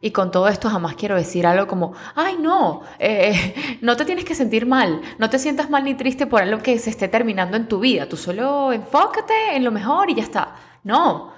Y 0.00 0.12
con 0.12 0.30
todo 0.30 0.48
esto 0.48 0.70
jamás 0.70 0.94
quiero 0.94 1.16
decir 1.16 1.46
algo 1.46 1.66
como, 1.66 1.92
ay 2.14 2.36
no, 2.40 2.82
eh, 2.98 3.78
no 3.82 3.96
te 3.96 4.04
tienes 4.04 4.24
que 4.24 4.34
sentir 4.34 4.64
mal, 4.64 5.02
no 5.18 5.28
te 5.28 5.38
sientas 5.38 5.68
mal 5.68 5.84
ni 5.84 5.94
triste 5.94 6.26
por 6.26 6.40
algo 6.40 6.62
que 6.62 6.78
se 6.78 6.90
esté 6.90 7.08
terminando 7.08 7.56
en 7.56 7.68
tu 7.68 7.80
vida, 7.80 8.08
tú 8.08 8.16
solo 8.16 8.72
enfócate 8.72 9.56
en 9.56 9.64
lo 9.64 9.72
mejor 9.72 10.08
y 10.08 10.14
ya 10.14 10.22
está. 10.22 10.54
No, 10.84 11.32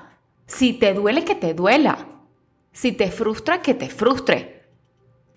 si 0.46 0.74
te 0.74 0.94
duele, 0.94 1.24
que 1.24 1.34
te 1.34 1.54
duela. 1.54 2.06
Si 2.72 2.92
te 2.92 3.10
frustra, 3.10 3.62
que 3.62 3.74
te 3.74 3.88
frustre. 3.88 4.49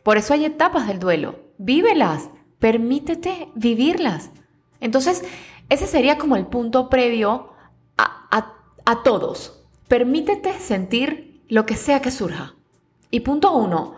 Por 0.03 0.17
eso 0.17 0.33
hay 0.33 0.45
etapas 0.45 0.87
del 0.87 0.99
duelo. 0.99 1.39
Vívelas, 1.57 2.29
permítete 2.59 3.49
vivirlas. 3.55 4.31
Entonces, 4.79 5.23
ese 5.69 5.87
sería 5.87 6.17
como 6.17 6.35
el 6.35 6.45
punto 6.45 6.89
previo 6.89 7.53
a, 7.97 8.55
a 8.85 9.03
todos. 9.03 9.63
Permítete 9.87 10.59
sentir 10.59 11.43
lo 11.47 11.65
que 11.65 11.75
sea 11.75 12.01
que 12.01 12.11
surja. 12.11 12.55
Y 13.11 13.21
punto 13.21 13.53
uno, 13.53 13.95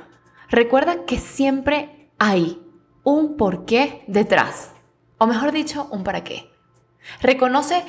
recuerda 0.50 1.06
que 1.06 1.18
siempre 1.18 2.12
hay 2.20 2.62
un 3.04 3.38
porqué 3.38 4.04
detrás. 4.08 4.72
O 5.18 5.28
mejor 5.28 5.52
dicho, 5.52 5.88
un 5.92 6.04
para 6.04 6.24
qué. 6.24 6.52
Reconoce 7.22 7.84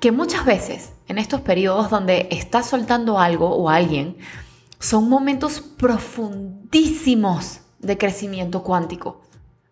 que 0.00 0.12
muchas 0.12 0.44
veces 0.44 0.92
en 1.08 1.18
estos 1.18 1.40
periodos 1.40 1.90
donde 1.90 2.28
estás 2.30 2.66
soltando 2.66 3.18
algo 3.18 3.50
o 3.50 3.68
alguien, 3.68 4.16
son 4.78 5.08
momentos 5.08 5.60
profundísimos 5.60 7.60
de 7.78 7.98
crecimiento 7.98 8.62
cuántico, 8.62 9.22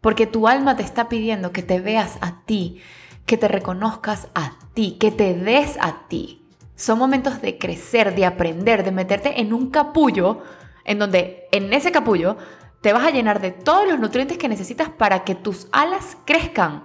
porque 0.01 0.27
tu 0.27 0.49
alma 0.49 0.77
te 0.77 0.83
está 0.83 1.09
pidiendo 1.09 1.53
que 1.53 1.63
te 1.63 1.81
veas 1.81 2.19
a 2.21 2.43
ti, 2.45 2.81
que 3.25 3.37
te 3.37 3.49
reconozcas 3.49 4.29
a 4.35 4.57
ti, 4.75 4.97
que 4.99 5.11
te 5.11 5.35
des 5.35 5.77
a 5.81 6.07
ti. 6.09 6.43
Son 6.77 6.99
momentos 6.99 7.41
de 7.41 7.59
crecer, 7.59 8.15
de 8.15 8.27
aprender, 8.27 8.85
de 8.85 8.93
meterte 8.93 9.41
en 9.41 9.53
un 9.53 9.71
capullo, 9.71 10.43
en 10.85 10.99
donde 10.99 11.45
en 11.53 11.73
ese 11.73 11.91
capullo 11.91 12.37
te 12.81 12.93
vas 12.93 13.05
a 13.05 13.11
llenar 13.11 13.41
de 13.41 13.51
todos 13.51 13.89
los 13.89 13.99
nutrientes 13.99 14.39
que 14.39 14.49
necesitas 14.49 14.91
para 14.91 15.25
que 15.25 15.35
tus 15.35 15.69
alas 15.73 16.17
crezcan. 16.25 16.85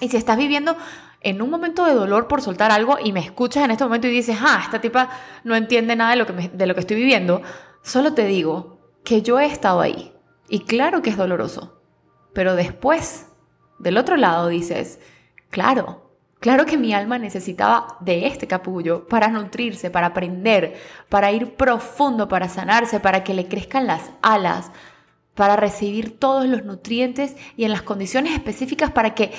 Y 0.00 0.08
si 0.08 0.16
estás 0.16 0.38
viviendo 0.38 0.76
en 1.20 1.42
un 1.42 1.50
momento 1.50 1.84
de 1.84 1.94
dolor 1.94 2.28
por 2.28 2.42
soltar 2.42 2.70
algo 2.70 2.96
y 3.02 3.12
me 3.12 3.20
escuchas 3.20 3.64
en 3.64 3.70
este 3.70 3.84
momento 3.84 4.06
y 4.06 4.10
dices, 4.10 4.38
ah, 4.40 4.60
esta 4.64 4.80
tipa 4.80 5.10
no 5.44 5.54
entiende 5.54 5.96
nada 5.96 6.10
de 6.12 6.16
lo 6.16 6.26
que, 6.26 6.32
de 6.48 6.66
lo 6.66 6.74
que 6.74 6.80
estoy 6.80 6.96
viviendo, 6.96 7.42
solo 7.82 8.14
te 8.14 8.26
digo 8.26 8.78
que 9.04 9.22
yo 9.22 9.38
he 9.38 9.46
estado 9.46 9.80
ahí. 9.80 10.12
Y 10.48 10.60
claro 10.60 11.02
que 11.02 11.10
es 11.10 11.16
doloroso. 11.16 11.80
Pero 12.32 12.54
después, 12.54 13.26
del 13.78 13.98
otro 13.98 14.16
lado, 14.16 14.48
dices, 14.48 14.98
claro, 15.50 16.10
Claro 16.40 16.64
que 16.64 16.78
mi 16.78 16.94
alma 16.94 17.18
necesitaba 17.18 17.98
de 18.00 18.26
este 18.26 18.46
capullo 18.46 19.06
para 19.06 19.28
nutrirse, 19.28 19.90
para 19.90 20.06
aprender, 20.06 20.74
para 21.10 21.30
ir 21.32 21.54
profundo, 21.54 22.28
para 22.28 22.48
sanarse, 22.48 22.98
para 22.98 23.22
que 23.22 23.34
le 23.34 23.46
crezcan 23.46 23.86
las 23.86 24.10
alas, 24.22 24.70
para 25.34 25.56
recibir 25.56 26.18
todos 26.18 26.46
los 26.46 26.64
nutrientes 26.64 27.36
y 27.58 27.64
en 27.64 27.72
las 27.72 27.82
condiciones 27.82 28.32
específicas 28.32 28.90
para 28.90 29.14
que 29.14 29.32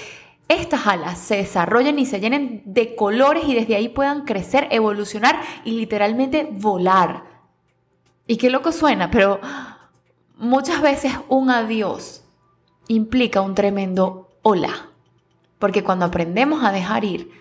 estas 0.54 0.88
alas 0.88 1.18
se 1.18 1.38
desarrollen 1.38 2.00
y 2.00 2.06
se 2.06 2.20
llenen 2.20 2.64
de 2.66 2.96
colores 2.96 3.44
y 3.48 3.56
desde 3.56 3.76
ahí 3.76 3.90
puedan 3.90 4.26
crecer, 4.26 4.68
evolucionar 4.72 5.40
y 5.64 5.72
literalmente 5.72 6.48
volar. 6.52 7.24
Y 8.28 8.38
qué 8.38 8.50
loco 8.50 8.72
suena, 8.72 9.12
pero 9.12 9.40
muchas 10.38 10.82
veces 10.82 11.14
un 11.28 11.50
adiós 11.50 12.24
implica 12.88 13.42
un 13.42 13.56
tremendo 13.56 14.30
hola. 14.42 14.90
Porque 15.60 15.84
cuando 15.84 16.06
aprendemos 16.06 16.64
a 16.64 16.72
dejar 16.72 17.04
ir, 17.06 17.32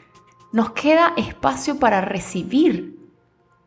nos 0.52 0.72
queda 0.72 1.14
espacio 1.16 1.78
para 1.78 2.00
recibir. 2.00 2.98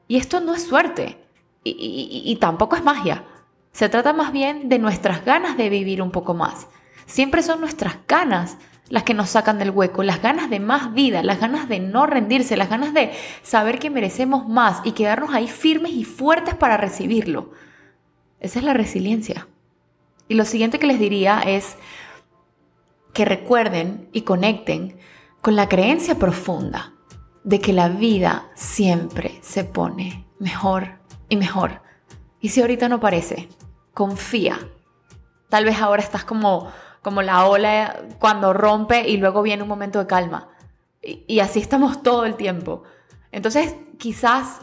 Y 0.08 0.18
esto 0.18 0.40
no 0.42 0.54
es 0.54 0.64
suerte. 0.64 1.20
Y, 1.64 2.38
tampoco 2.42 2.76
es 2.76 2.84
magia. 2.84 3.26
Se 3.72 3.90
trata 3.90 4.14
más 4.14 4.32
bien 4.32 4.70
de 4.70 4.80
nuestras 4.80 5.26
ganas 5.26 5.58
de 5.58 5.70
vivir 5.70 6.02
un 6.02 6.12
poco 6.12 6.34
más. 6.34 6.68
Siempre 7.06 7.42
son 7.42 7.62
nuestras 7.62 7.98
ganas 8.08 8.58
las 8.90 9.04
que 9.04 9.14
nos 9.14 9.30
sacan 9.30 9.60
del 9.60 9.72
hueco, 9.72 10.04
las 10.04 10.22
ganas 10.22 10.50
de 10.50 10.60
más 10.60 10.94
vida, 10.94 11.24
las 11.24 11.40
ganas 11.40 11.70
de 11.70 11.80
no 11.80 12.06
rendirse, 12.06 12.58
las 12.58 12.70
ganas 12.70 12.94
de 12.94 13.12
saber 13.42 13.80
que 13.80 13.90
merecemos 13.90 14.48
más 14.48 14.82
y 14.84 14.92
quedarnos 14.92 15.34
ahí 15.34 15.48
firmes 15.48 15.94
y 15.94 16.04
fuertes 16.04 16.56
para 16.56 16.78
recibirlo. 16.78 17.52
Esa 18.40 18.60
es 18.60 18.66
la 18.66 18.74
resiliencia. 18.74 19.48
Y 20.28 20.36
lo 20.36 20.46
siguiente 20.46 20.80
que 20.80 20.88
les 20.88 21.00
diría 21.00 21.42
es 21.42 21.76
que 23.14 23.26
recuerden 23.26 24.10
y 24.12 24.22
conecten 24.22 24.98
con 25.42 25.56
la 25.56 25.70
creencia 25.70 26.16
profunda 26.16 26.94
de 27.44 27.60
que 27.60 27.74
la 27.74 27.90
vida 27.90 28.50
siempre 28.56 29.40
se 29.42 29.64
pone 29.64 30.26
mejor 30.40 31.00
y 31.30 31.38
mejor. 31.38 31.82
Y 32.40 32.50
si 32.50 32.62
ahorita 32.62 32.90
no 32.90 33.00
parece, 33.00 33.50
confía. 33.94 34.60
Tal 35.50 35.66
vez 35.66 35.80
ahora 35.80 36.02
estás 36.02 36.26
como, 36.26 36.72
como 37.04 37.22
la 37.22 37.46
ola 37.46 38.02
cuando 38.18 38.54
rompe 38.54 39.08
y 39.08 39.18
luego 39.18 39.44
viene 39.44 39.62
un 39.62 39.70
momento 39.70 40.00
de 40.00 40.08
calma. 40.08 40.50
Y, 41.02 41.42
así 41.42 41.60
estamos 41.60 42.02
todo 42.02 42.26
el 42.26 42.36
tiempo. 42.36 42.84
Entonces, 43.32 43.76
quizás 44.00 44.62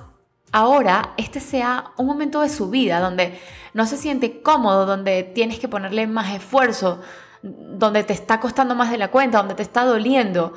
ahora 0.51 1.13
este 1.19 1.39
sea 1.39 1.93
un 1.99 2.07
momento 2.07 2.41
de 2.41 2.49
su 2.49 2.71
vida 2.71 2.99
donde 2.99 3.39
no 3.75 3.87
se 3.87 3.99
siente 3.99 4.41
cómodo, 4.43 4.87
donde 4.87 5.23
tienes 5.23 5.59
que 5.59 5.69
ponerle 5.69 6.07
más 6.07 6.35
esfuerzo, 6.35 7.01
donde 7.43 8.03
te 8.05 8.15
está 8.15 8.41
costando 8.41 8.75
más 8.75 8.91
de 8.91 8.99
la 8.99 9.11
cuenta, 9.11 9.39
donde 9.39 9.55
te 9.55 9.63
está 9.63 9.85
doliendo, 9.85 10.55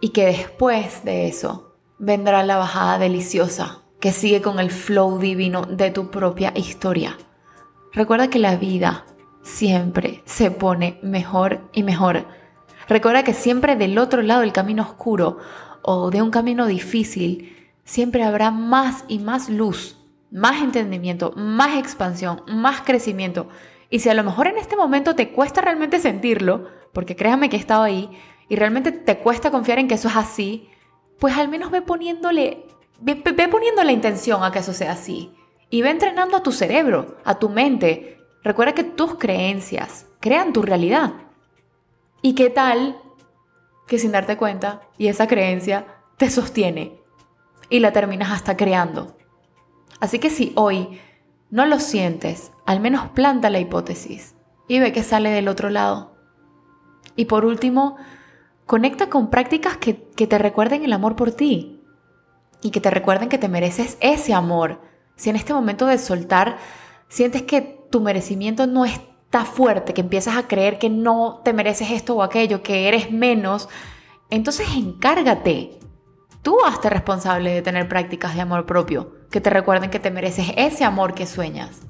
y 0.00 0.10
que 0.10 0.26
después 0.26 1.04
de 1.04 1.26
eso 1.26 1.74
vendrá 1.98 2.42
la 2.42 2.58
bajada 2.58 2.98
deliciosa 2.98 3.80
que 3.98 4.12
sigue 4.12 4.42
con 4.42 4.58
el 4.58 4.70
flow 4.70 5.18
divino 5.18 5.62
de 5.62 5.90
tu 5.90 6.10
propia 6.10 6.52
historia. 6.54 7.16
Recuerda 7.92 8.28
que 8.28 8.38
la 8.38 8.56
vida 8.56 9.06
siempre 9.44 10.22
se 10.24 10.50
pone 10.50 10.98
mejor 11.02 11.70
y 11.72 11.84
mejor. 11.84 12.26
Recuerda 12.88 13.22
que 13.22 13.34
siempre 13.34 13.76
del 13.76 13.96
otro 13.98 14.22
lado 14.22 14.40
del 14.40 14.52
camino 14.52 14.82
oscuro 14.82 15.38
o 15.82 16.10
de 16.10 16.20
un 16.20 16.32
camino 16.32 16.66
difícil, 16.66 17.56
siempre 17.84 18.24
habrá 18.24 18.50
más 18.50 19.04
y 19.06 19.20
más 19.20 19.48
luz, 19.48 19.96
más 20.32 20.60
entendimiento, 20.60 21.32
más 21.36 21.78
expansión, 21.78 22.42
más 22.48 22.80
crecimiento 22.80 23.48
y 23.94 24.00
si 24.00 24.08
a 24.08 24.14
lo 24.14 24.24
mejor 24.24 24.48
en 24.48 24.58
este 24.58 24.74
momento 24.74 25.14
te 25.14 25.30
cuesta 25.30 25.60
realmente 25.60 26.00
sentirlo, 26.00 26.68
porque 26.92 27.14
créame 27.14 27.48
que 27.48 27.56
he 27.56 27.60
estado 27.60 27.84
ahí, 27.84 28.10
y 28.48 28.56
realmente 28.56 28.90
te 28.90 29.18
cuesta 29.18 29.52
confiar 29.52 29.78
en 29.78 29.86
que 29.86 29.94
eso 29.94 30.08
es 30.08 30.16
así, 30.16 30.68
pues 31.20 31.36
al 31.36 31.48
menos 31.48 31.70
ve 31.70 31.80
poniéndole, 31.80 32.66
ve, 33.00 33.14
poniendo 33.48 33.84
la 33.84 33.92
intención 33.92 34.42
a 34.42 34.50
que 34.50 34.58
eso 34.58 34.72
sea 34.72 34.90
así. 34.90 35.32
Y 35.70 35.82
ve 35.82 35.90
entrenando 35.90 36.36
a 36.36 36.42
tu 36.42 36.50
cerebro, 36.50 37.18
a 37.24 37.38
tu 37.38 37.48
mente. 37.48 38.18
Recuerda 38.44 38.74
que 38.74 38.84
tus 38.84 39.16
creencias 39.16 40.06
crean 40.20 40.52
tu 40.52 40.62
realidad. 40.62 41.14
¿Y 42.20 42.34
qué 42.34 42.50
tal 42.50 43.00
que 43.86 43.98
sin 43.98 44.12
darte 44.12 44.36
cuenta 44.36 44.82
y 44.98 45.08
esa 45.08 45.26
creencia 45.26 45.86
te 46.18 46.30
sostiene 46.30 47.00
y 47.70 47.80
la 47.80 47.92
terminas 47.92 48.30
hasta 48.30 48.56
creando? 48.56 49.16
Así 49.98 50.18
que 50.18 50.28
si 50.28 50.52
hoy 50.56 51.00
no 51.50 51.64
lo 51.64 51.80
sientes, 51.80 52.52
al 52.66 52.80
menos 52.80 53.08
planta 53.10 53.48
la 53.48 53.60
hipótesis 53.60 54.34
y 54.68 54.78
ve 54.78 54.92
que 54.92 55.02
sale 55.02 55.30
del 55.30 55.48
otro 55.48 55.70
lado. 55.70 56.14
Y 57.16 57.26
por 57.26 57.44
último, 57.44 57.96
conecta 58.66 59.08
con 59.08 59.30
prácticas 59.30 59.78
que, 59.78 59.94
te 59.94 60.38
recuerden 60.38 60.84
el 60.84 60.92
amor 60.92 61.16
por 61.16 61.32
ti 61.32 61.80
y 62.60 62.70
que 62.70 62.80
te 62.80 62.90
recuerden 62.90 63.28
que 63.28 63.38
te 63.38 63.48
mereces 63.48 63.96
ese 64.00 64.34
amor. 64.34 64.80
Si 65.16 65.30
en 65.30 65.36
este 65.36 65.54
momento 65.54 65.86
de 65.86 65.98
soltar 65.98 66.58
sientes 67.08 67.42
que 67.42 67.83
tu 67.94 68.00
merecimiento 68.00 68.66
no 68.66 68.84
está 68.84 69.44
fuerte, 69.44 69.94
que 69.94 70.00
empiezas 70.00 70.36
a 70.36 70.48
creer 70.48 70.80
que 70.80 70.90
no 70.90 71.42
te 71.44 71.52
mereces 71.52 71.92
esto 71.92 72.16
o 72.16 72.24
aquello, 72.24 72.60
que 72.60 72.88
eres 72.88 73.12
menos, 73.12 73.68
entonces 74.30 74.66
encárgate. 74.74 75.78
Tú 76.42 76.56
hazte 76.66 76.90
responsable 76.90 77.54
de 77.54 77.62
tener 77.62 77.88
prácticas 77.88 78.34
de 78.34 78.40
amor 78.40 78.66
propio 78.66 79.14
que 79.30 79.40
te 79.40 79.48
recuerden 79.48 79.90
que 79.90 80.00
te 80.00 80.10
mereces 80.10 80.48
ese 80.56 80.82
amor 80.82 81.14
que 81.14 81.24
sueñas. 81.24 81.82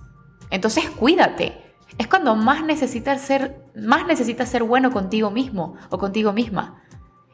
Entonces 0.50 0.90
cuídate. 0.90 1.74
Es 1.96 2.06
cuando 2.06 2.36
más 2.36 2.62
necesitas 2.62 3.22
ser, 3.22 3.64
más 3.74 4.06
necesitas 4.06 4.50
ser 4.50 4.62
bueno 4.62 4.90
contigo 4.90 5.30
mismo 5.30 5.76
o 5.88 5.96
contigo 5.96 6.34
misma. 6.34 6.82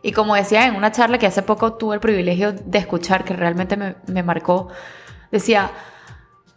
Y 0.01 0.13
como 0.13 0.37
decía 0.37 0.69
en 0.69 0.77
una 0.77 0.93
charla 0.93 1.19
que 1.19 1.27
hace 1.27 1.43
poco 1.43 1.73
tuve 1.73 1.97
el 1.97 2.01
privilegio 2.01 2.53
de 2.53 2.79
escuchar, 2.79 3.25
que 3.25 3.35
realmente 3.35 3.77
me, 3.77 3.97
me 4.07 4.23
marcó, 4.23 4.69
decía, 5.33 5.73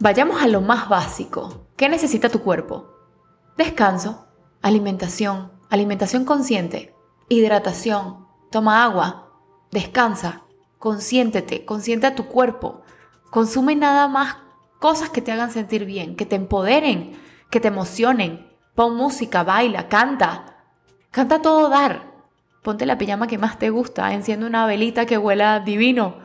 vayamos 0.04 0.42
a 0.42 0.48
lo 0.48 0.60
más 0.60 0.90
básico. 0.90 1.66
¿Qué 1.78 1.88
necesita 1.88 2.28
tu 2.28 2.42
cuerpo? 2.42 2.90
Descanso, 3.56 4.28
alimentación, 4.62 5.54
alimentación 5.70 6.26
consciente, 6.26 6.94
hidratación, 7.30 8.28
toma 8.52 8.84
agua, 8.84 9.32
descansa, 9.72 10.44
consiéntete, 10.78 11.64
consiente 11.64 12.06
a 12.06 12.16
tu 12.16 12.26
cuerpo, 12.26 12.84
Consume 13.30 13.76
nada 13.76 14.08
más 14.08 14.38
cosas 14.78 15.10
que 15.10 15.20
te 15.20 15.32
hagan 15.32 15.50
sentir 15.50 15.86
bien, 15.86 16.16
que 16.16 16.28
te 16.28 16.36
empoderen, 16.36 17.20
que 17.50 17.60
te 17.60 17.70
emocionen. 17.70 18.48
Pon 18.76 18.96
música, 18.96 19.44
baila, 19.44 19.88
canta. 19.88 20.58
Canta 21.10 21.42
todo 21.42 21.68
dar. 21.68 22.12
Ponte 22.62 22.86
la 22.86 23.00
pijama 23.00 23.26
que 23.26 23.40
más 23.40 23.58
te 23.58 23.72
gusta, 23.72 24.14
enciende 24.14 24.46
una 24.46 24.68
velita 24.68 25.08
que 25.08 25.18
huela 25.18 25.62
divino. 25.62 26.18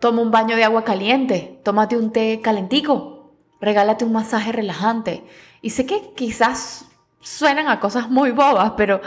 Toma 0.00 0.22
un 0.22 0.30
baño 0.30 0.54
de 0.54 0.64
agua 0.64 0.84
caliente, 0.84 1.60
tómate 1.64 1.96
un 1.96 2.12
té 2.12 2.40
calentico, 2.40 3.32
regálate 3.60 4.04
un 4.04 4.12
masaje 4.12 4.52
relajante. 4.52 5.24
Y 5.60 5.70
sé 5.70 5.86
que 5.86 6.12
quizás 6.14 6.88
suenan 7.20 7.68
a 7.68 7.80
cosas 7.80 8.08
muy 8.08 8.30
bobas, 8.30 8.72
pero, 8.76 9.00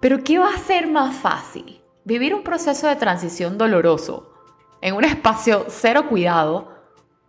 pero 0.00 0.24
¿qué 0.24 0.38
va 0.38 0.48
a 0.48 0.58
ser 0.58 0.88
más 0.88 1.14
fácil? 1.14 1.80
Vivir 2.04 2.34
un 2.34 2.42
proceso 2.42 2.88
de 2.88 2.96
transición 2.96 3.56
doloroso 3.56 4.32
en 4.80 4.96
un 4.96 5.04
espacio 5.04 5.66
cero 5.68 6.06
cuidado 6.08 6.72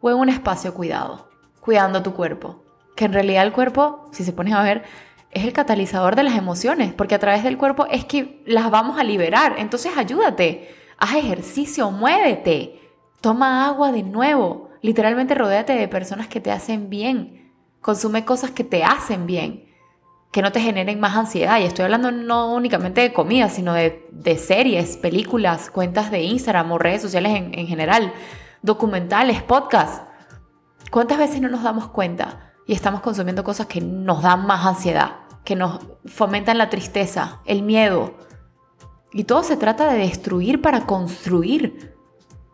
o 0.02 0.10
en 0.10 0.18
un 0.18 0.30
espacio 0.30 0.74
cuidado, 0.74 1.30
cuidando 1.62 2.02
tu 2.02 2.14
cuerpo. 2.14 2.64
Que 2.96 3.06
en 3.06 3.14
realidad 3.14 3.44
el 3.44 3.54
cuerpo, 3.54 4.10
si 4.12 4.24
se 4.24 4.34
pones 4.34 4.56
a 4.56 4.64
ver, 4.64 4.84
es 5.30 5.44
el 5.44 5.54
catalizador 5.54 6.16
de 6.16 6.24
las 6.24 6.36
emociones, 6.36 6.94
porque 6.94 7.14
a 7.14 7.20
través 7.20 7.44
del 7.44 7.60
cuerpo 7.60 7.86
es 7.92 8.06
que 8.06 8.42
las 8.48 8.72
vamos 8.72 9.00
a 9.00 9.04
liberar. 9.04 9.56
Entonces 9.60 9.96
ayúdate, 9.96 10.76
haz 10.98 11.16
ejercicio, 11.16 11.92
muévete, 11.92 12.83
toma 13.24 13.66
agua 13.66 13.94
de 13.94 14.04
nuevo, 14.04 14.70
literalmente 14.82 15.34
rodéate 15.34 15.72
de 15.72 15.88
personas 15.88 16.28
que 16.28 16.42
te 16.42 16.52
hacen 16.52 16.90
bien, 16.90 17.54
consume 17.80 18.26
cosas 18.26 18.52
que 18.52 18.66
te 18.66 18.84
hacen 18.84 19.26
bien, 19.26 19.74
que 20.34 20.42
no 20.42 20.52
te 20.52 20.60
generen 20.60 21.00
más 21.00 21.16
ansiedad. 21.16 21.58
Y 21.62 21.64
estoy 21.64 21.86
hablando 21.86 22.12
no 22.12 22.54
únicamente 22.54 23.00
de 23.00 23.14
comida, 23.14 23.48
sino 23.48 23.74
de, 23.74 24.38
series, 24.38 24.98
películas, 24.98 25.72
cuentas 25.72 26.12
de 26.12 26.22
Instagram 26.22 26.70
o 26.74 26.78
redes 26.78 27.02
sociales 27.02 27.32
en, 27.34 27.58
en 27.58 27.66
general 27.66 28.12
documentales, 28.62 29.42
podcasts. 29.42 30.02
¿Cuántas 30.92 31.18
veces 31.18 31.40
no 31.40 31.48
nos 31.48 31.64
damos 31.64 31.88
cuenta 31.88 32.52
y 32.68 32.74
estamos 32.74 33.00
consumiendo 33.00 33.46
cosas 33.46 33.68
que 33.68 33.80
nos 33.80 34.22
dan 34.22 34.46
más 34.46 34.66
ansiedad, 34.66 35.20
que 35.46 35.56
nos 35.56 35.80
fomentan 36.06 36.58
la 36.58 36.70
tristeza, 36.70 37.40
el 37.46 37.64
miedo? 37.64 38.18
Y 39.14 39.24
todo 39.24 39.44
se 39.44 39.56
trata 39.56 39.90
de 39.94 40.00
destruir 40.00 40.62
para 40.62 40.86
construir. 40.86 41.93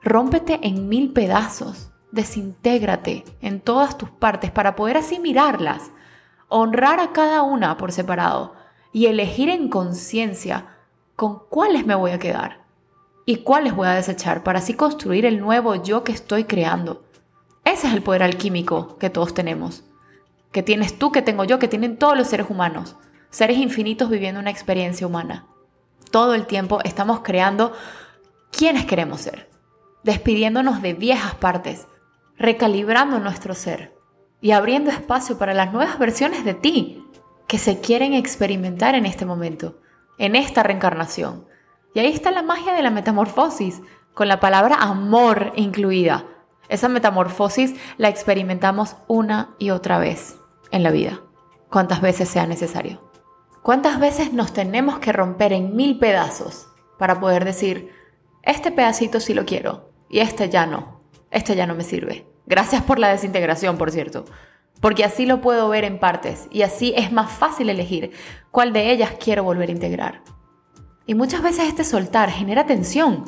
Rómpete 0.02 0.60
en 0.64 0.88
mil 0.88 1.12
pedazos, 1.12 1.92
desintégrate 2.12 3.26
en 3.42 3.60
todas 3.60 3.98
tus 3.98 4.10
partes 4.10 4.50
para 4.50 4.76
poder 4.76 4.98
así 4.98 5.20
mirarlas, 5.20 5.92
honrar 6.48 7.00
a 7.00 7.12
cada 7.12 7.42
una 7.44 7.78
por 7.78 7.92
separado 7.92 8.54
y 8.94 9.08
elegir 9.08 9.50
en 9.50 9.70
conciencia 9.70 10.78
con 11.16 11.40
cuáles 11.50 11.86
me 11.86 11.96
voy 11.96 12.12
a 12.12 12.20
quedar 12.20 12.64
y 13.26 13.38
cuáles 13.38 13.76
voy 13.76 13.88
a 13.88 13.94
desechar 13.94 14.42
para 14.42 14.60
así 14.60 14.74
construir 14.74 15.26
el 15.26 15.40
nuevo 15.42 15.76
yo 15.76 16.04
que 16.04 16.14
estoy 16.14 16.46
creando. 16.46 17.04
Ese 17.66 17.88
es 17.88 17.94
el 17.94 18.02
poder 18.02 18.24
alquímico 18.24 18.98
que 18.98 19.10
todos 19.10 19.34
tenemos, 19.34 19.84
que 20.54 20.64
tienes 20.64 20.98
tú, 20.98 21.12
que 21.12 21.22
tengo 21.22 21.44
yo, 21.44 21.60
que 21.60 21.68
tienen 21.68 21.98
todos 21.98 22.18
los 22.18 22.28
seres 22.28 22.50
humanos, 22.50 22.96
seres 23.30 23.58
infinitos 23.58 24.10
viviendo 24.10 24.40
una 24.40 24.50
experiencia 24.50 25.06
humana. 25.06 25.46
todo 26.10 26.34
el 26.34 26.48
tiempo 26.48 26.80
estamos 26.84 27.20
creando 27.20 27.74
quiénes 28.52 28.86
queremos 28.86 29.22
ser, 29.22 29.49
despidiéndonos 30.04 30.82
de 30.82 30.94
viejas 30.94 31.36
partes, 31.36 31.88
recalibrando 32.38 33.20
nuestro 33.20 33.54
ser 33.54 33.94
y 34.42 34.52
abriendo 34.52 34.90
espacio 34.90 35.38
para 35.38 35.54
las 35.54 35.74
nuevas 35.74 36.00
versiones 36.00 36.46
de 36.46 36.54
ti 36.54 37.06
que 37.48 37.58
se 37.58 37.82
quieren 37.82 38.14
experimentar 38.14 38.96
en 38.96 39.06
este 39.06 39.26
momento, 39.26 39.80
en 40.18 40.36
esta 40.36 40.64
reencarnación. 40.64 41.46
Y 41.94 42.00
ahí 42.00 42.08
está 42.08 42.32
la 42.32 42.44
magia 42.44 42.74
de 42.74 42.84
la 42.84 42.92
metamorfosis, 42.92 43.82
con 44.14 44.28
la 44.28 44.40
palabra 44.40 44.76
amor 44.76 45.54
incluida. 45.56 46.26
Esa 46.70 46.88
metamorfosis 46.88 47.76
la 47.98 48.10
experimentamos 48.10 48.96
una 49.08 49.56
y 49.58 49.72
otra 49.72 49.98
vez 49.98 50.38
en 50.72 50.84
la 50.84 50.92
vida, 50.92 51.22
cuantas 51.70 52.02
veces 52.02 52.30
sea 52.30 52.46
necesario. 52.46 53.10
¿Cuántas 53.64 54.00
veces 54.00 54.32
nos 54.32 54.54
tenemos 54.54 55.00
que 55.00 55.12
romper 55.12 55.52
en 55.52 55.76
mil 55.76 56.00
pedazos 56.00 56.70
para 56.98 57.20
poder 57.20 57.44
decir, 57.44 57.92
este 58.44 58.72
pedacito 58.72 59.20
sí 59.20 59.34
lo 59.34 59.46
quiero 59.46 59.89
y 60.10 60.20
este 60.20 60.50
ya 60.50 60.66
no, 60.66 61.02
este 61.32 61.56
ya 61.56 61.68
no 61.68 61.76
me 61.76 61.84
sirve? 61.84 62.26
Gracias 62.46 62.84
por 62.84 63.00
la 63.00 63.10
desintegración, 63.10 63.78
por 63.78 63.92
cierto, 63.92 64.26
porque 64.82 65.04
así 65.04 65.26
lo 65.26 65.42
puedo 65.42 65.70
ver 65.70 65.84
en 65.84 66.00
partes 66.00 66.48
y 66.52 66.64
así 66.64 66.94
es 66.96 67.12
más 67.12 67.32
fácil 67.32 67.70
elegir 67.70 68.12
cuál 68.52 68.74
de 68.74 68.92
ellas 68.92 69.12
quiero 69.20 69.44
volver 69.44 69.70
a 69.70 69.74
integrar. 69.74 70.24
Y 71.06 71.16
muchas 71.16 71.42
veces 71.42 71.68
este 71.68 71.84
soltar 71.84 72.30
genera 72.30 72.66
tensión. 72.66 73.26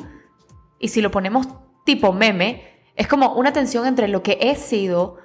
Y 0.78 0.88
si 0.88 1.00
lo 1.00 1.10
ponemos 1.10 1.48
tipo 1.84 2.12
meme, 2.12 2.62
es 2.94 3.08
como 3.08 3.34
una 3.34 3.52
tensión 3.52 3.86
entre 3.86 4.08
lo 4.08 4.22
que 4.22 4.38
he 4.40 4.54
sido 4.54 5.18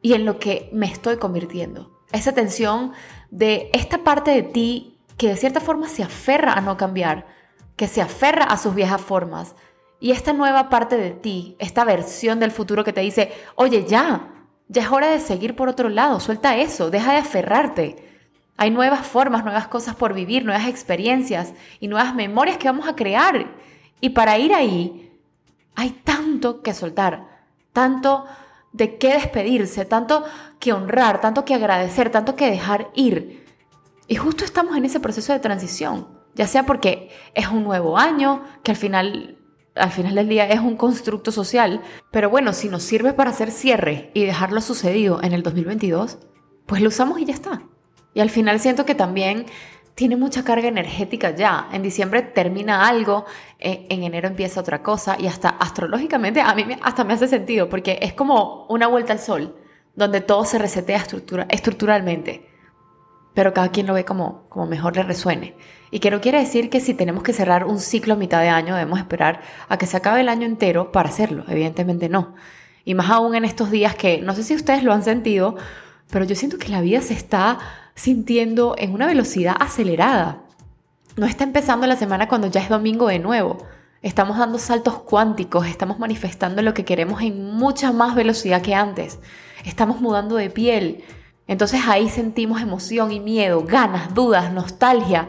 y 0.00 0.14
en 0.14 0.24
lo 0.24 0.38
que 0.38 0.70
me 0.72 0.86
estoy 0.86 1.16
convirtiendo. 1.16 2.00
Esa 2.12 2.32
tensión 2.32 2.92
de 3.30 3.70
esta 3.72 3.98
parte 4.04 4.30
de 4.30 4.42
ti 4.42 5.00
que 5.16 5.28
de 5.28 5.36
cierta 5.36 5.60
forma 5.60 5.88
se 5.88 6.02
aferra 6.02 6.54
a 6.54 6.60
no 6.60 6.76
cambiar, 6.76 7.26
que 7.76 7.88
se 7.88 8.02
aferra 8.02 8.44
a 8.44 8.58
sus 8.58 8.74
viejas 8.74 9.00
formas. 9.00 9.54
Y 10.02 10.10
esta 10.10 10.32
nueva 10.32 10.68
parte 10.68 10.96
de 10.96 11.12
ti, 11.12 11.54
esta 11.60 11.84
versión 11.84 12.40
del 12.40 12.50
futuro 12.50 12.82
que 12.82 12.92
te 12.92 13.02
dice, 13.02 13.30
oye, 13.54 13.86
ya, 13.86 14.32
ya 14.66 14.82
es 14.82 14.90
hora 14.90 15.08
de 15.08 15.20
seguir 15.20 15.54
por 15.54 15.68
otro 15.68 15.88
lado, 15.88 16.18
suelta 16.18 16.56
eso, 16.56 16.90
deja 16.90 17.12
de 17.12 17.18
aferrarte. 17.18 18.18
Hay 18.56 18.72
nuevas 18.72 19.06
formas, 19.06 19.44
nuevas 19.44 19.68
cosas 19.68 19.94
por 19.94 20.12
vivir, 20.12 20.44
nuevas 20.44 20.66
experiencias 20.66 21.54
y 21.78 21.86
nuevas 21.86 22.16
memorias 22.16 22.56
que 22.56 22.66
vamos 22.66 22.88
a 22.88 22.96
crear. 22.96 23.46
Y 24.00 24.08
para 24.08 24.36
ir 24.38 24.52
ahí, 24.52 25.16
hay 25.76 25.90
tanto 25.90 26.62
que 26.62 26.74
soltar, 26.74 27.46
tanto 27.72 28.26
de 28.72 28.98
qué 28.98 29.12
despedirse, 29.12 29.84
tanto 29.84 30.24
que 30.58 30.72
honrar, 30.72 31.20
tanto 31.20 31.44
que 31.44 31.54
agradecer, 31.54 32.10
tanto 32.10 32.34
que 32.34 32.50
dejar 32.50 32.90
ir. 32.96 33.46
Y 34.08 34.16
justo 34.16 34.44
estamos 34.44 34.76
en 34.76 34.84
ese 34.84 34.98
proceso 34.98 35.32
de 35.32 35.38
transición, 35.38 36.08
ya 36.34 36.48
sea 36.48 36.66
porque 36.66 37.10
es 37.34 37.46
un 37.46 37.62
nuevo 37.62 37.96
año, 37.96 38.42
que 38.64 38.72
al 38.72 38.76
final 38.76 39.38
al 39.74 39.90
final 39.90 40.14
del 40.14 40.28
día 40.28 40.46
es 40.46 40.60
un 40.60 40.76
constructo 40.76 41.32
social, 41.32 41.80
pero 42.10 42.28
bueno, 42.30 42.52
si 42.52 42.68
nos 42.68 42.82
sirve 42.82 43.12
para 43.12 43.30
hacer 43.30 43.50
cierre 43.50 44.10
y 44.14 44.24
dejarlo 44.24 44.60
sucedido 44.60 45.22
en 45.22 45.32
el 45.32 45.42
2022, 45.42 46.18
pues 46.66 46.82
lo 46.82 46.88
usamos 46.88 47.18
y 47.18 47.24
ya 47.24 47.34
está. 47.34 47.62
Y 48.14 48.20
al 48.20 48.30
final 48.30 48.60
siento 48.60 48.84
que 48.84 48.94
también 48.94 49.46
tiene 49.94 50.16
mucha 50.16 50.44
carga 50.44 50.68
energética 50.68 51.34
ya. 51.34 51.68
En 51.72 51.82
diciembre 51.82 52.22
termina 52.22 52.86
algo, 52.86 53.24
en 53.58 54.02
enero 54.02 54.28
empieza 54.28 54.60
otra 54.60 54.82
cosa 54.82 55.16
y 55.18 55.26
hasta 55.26 55.48
astrológicamente 55.48 56.40
a 56.40 56.54
mí 56.54 56.64
hasta 56.82 57.04
me 57.04 57.14
hace 57.14 57.28
sentido 57.28 57.68
porque 57.68 57.98
es 58.02 58.12
como 58.12 58.66
una 58.68 58.86
vuelta 58.86 59.12
al 59.12 59.20
sol, 59.20 59.56
donde 59.94 60.20
todo 60.20 60.44
se 60.44 60.58
resetea 60.58 60.98
estructura, 60.98 61.46
estructuralmente 61.48 62.51
pero 63.34 63.52
cada 63.52 63.70
quien 63.70 63.86
lo 63.86 63.94
ve 63.94 64.04
como, 64.04 64.48
como 64.48 64.66
mejor 64.66 64.96
le 64.96 65.02
resuene. 65.02 65.56
Y 65.90 66.00
que 66.00 66.10
no 66.10 66.20
quiere 66.20 66.38
decir 66.38 66.70
que 66.70 66.80
si 66.80 66.94
tenemos 66.94 67.22
que 67.22 67.32
cerrar 67.32 67.64
un 67.64 67.78
ciclo 67.78 68.14
a 68.14 68.16
mitad 68.16 68.40
de 68.40 68.48
año 68.48 68.74
debemos 68.74 68.98
esperar 68.98 69.40
a 69.68 69.76
que 69.76 69.86
se 69.86 69.96
acabe 69.96 70.20
el 70.20 70.28
año 70.28 70.46
entero 70.46 70.92
para 70.92 71.08
hacerlo, 71.08 71.44
evidentemente 71.48 72.08
no. 72.08 72.34
Y 72.84 72.94
más 72.94 73.10
aún 73.10 73.34
en 73.34 73.44
estos 73.44 73.70
días 73.70 73.94
que 73.94 74.20
no 74.20 74.34
sé 74.34 74.42
si 74.42 74.54
ustedes 74.54 74.82
lo 74.82 74.92
han 74.92 75.02
sentido, 75.02 75.56
pero 76.10 76.24
yo 76.24 76.34
siento 76.34 76.58
que 76.58 76.68
la 76.68 76.80
vida 76.80 77.00
se 77.00 77.14
está 77.14 77.58
sintiendo 77.94 78.74
en 78.78 78.92
una 78.92 79.06
velocidad 79.06 79.56
acelerada. 79.58 80.42
No 81.16 81.26
está 81.26 81.44
empezando 81.44 81.86
la 81.86 81.96
semana 81.96 82.28
cuando 82.28 82.48
ya 82.48 82.60
es 82.60 82.68
domingo 82.68 83.08
de 83.08 83.18
nuevo. 83.18 83.66
Estamos 84.02 84.38
dando 84.38 84.58
saltos 84.58 85.00
cuánticos, 85.02 85.66
estamos 85.66 85.98
manifestando 85.98 86.60
lo 86.62 86.74
que 86.74 86.84
queremos 86.84 87.22
en 87.22 87.52
mucha 87.52 87.92
más 87.92 88.14
velocidad 88.14 88.62
que 88.62 88.74
antes. 88.74 89.20
Estamos 89.64 90.00
mudando 90.00 90.36
de 90.36 90.50
piel, 90.50 91.04
entonces 91.52 91.82
ahí 91.86 92.08
sentimos 92.08 92.62
emoción 92.62 93.12
y 93.12 93.20
miedo, 93.20 93.62
ganas, 93.62 94.14
dudas, 94.14 94.52
nostalgia 94.52 95.28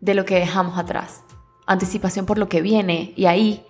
de 0.00 0.14
lo 0.14 0.26
que 0.26 0.34
dejamos 0.34 0.78
atrás, 0.78 1.22
anticipación 1.66 2.26
por 2.26 2.36
lo 2.36 2.48
que 2.48 2.60
viene 2.60 3.14
y 3.16 3.24
ahí 3.24 3.64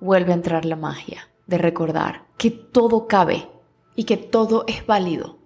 vuelve 0.00 0.32
a 0.32 0.34
entrar 0.34 0.64
la 0.64 0.74
magia 0.74 1.28
de 1.46 1.58
recordar 1.58 2.24
que 2.36 2.50
todo 2.50 3.06
cabe 3.06 3.48
y 3.94 4.04
que 4.04 4.16
todo 4.16 4.64
es 4.66 4.84
válido. 4.86 5.38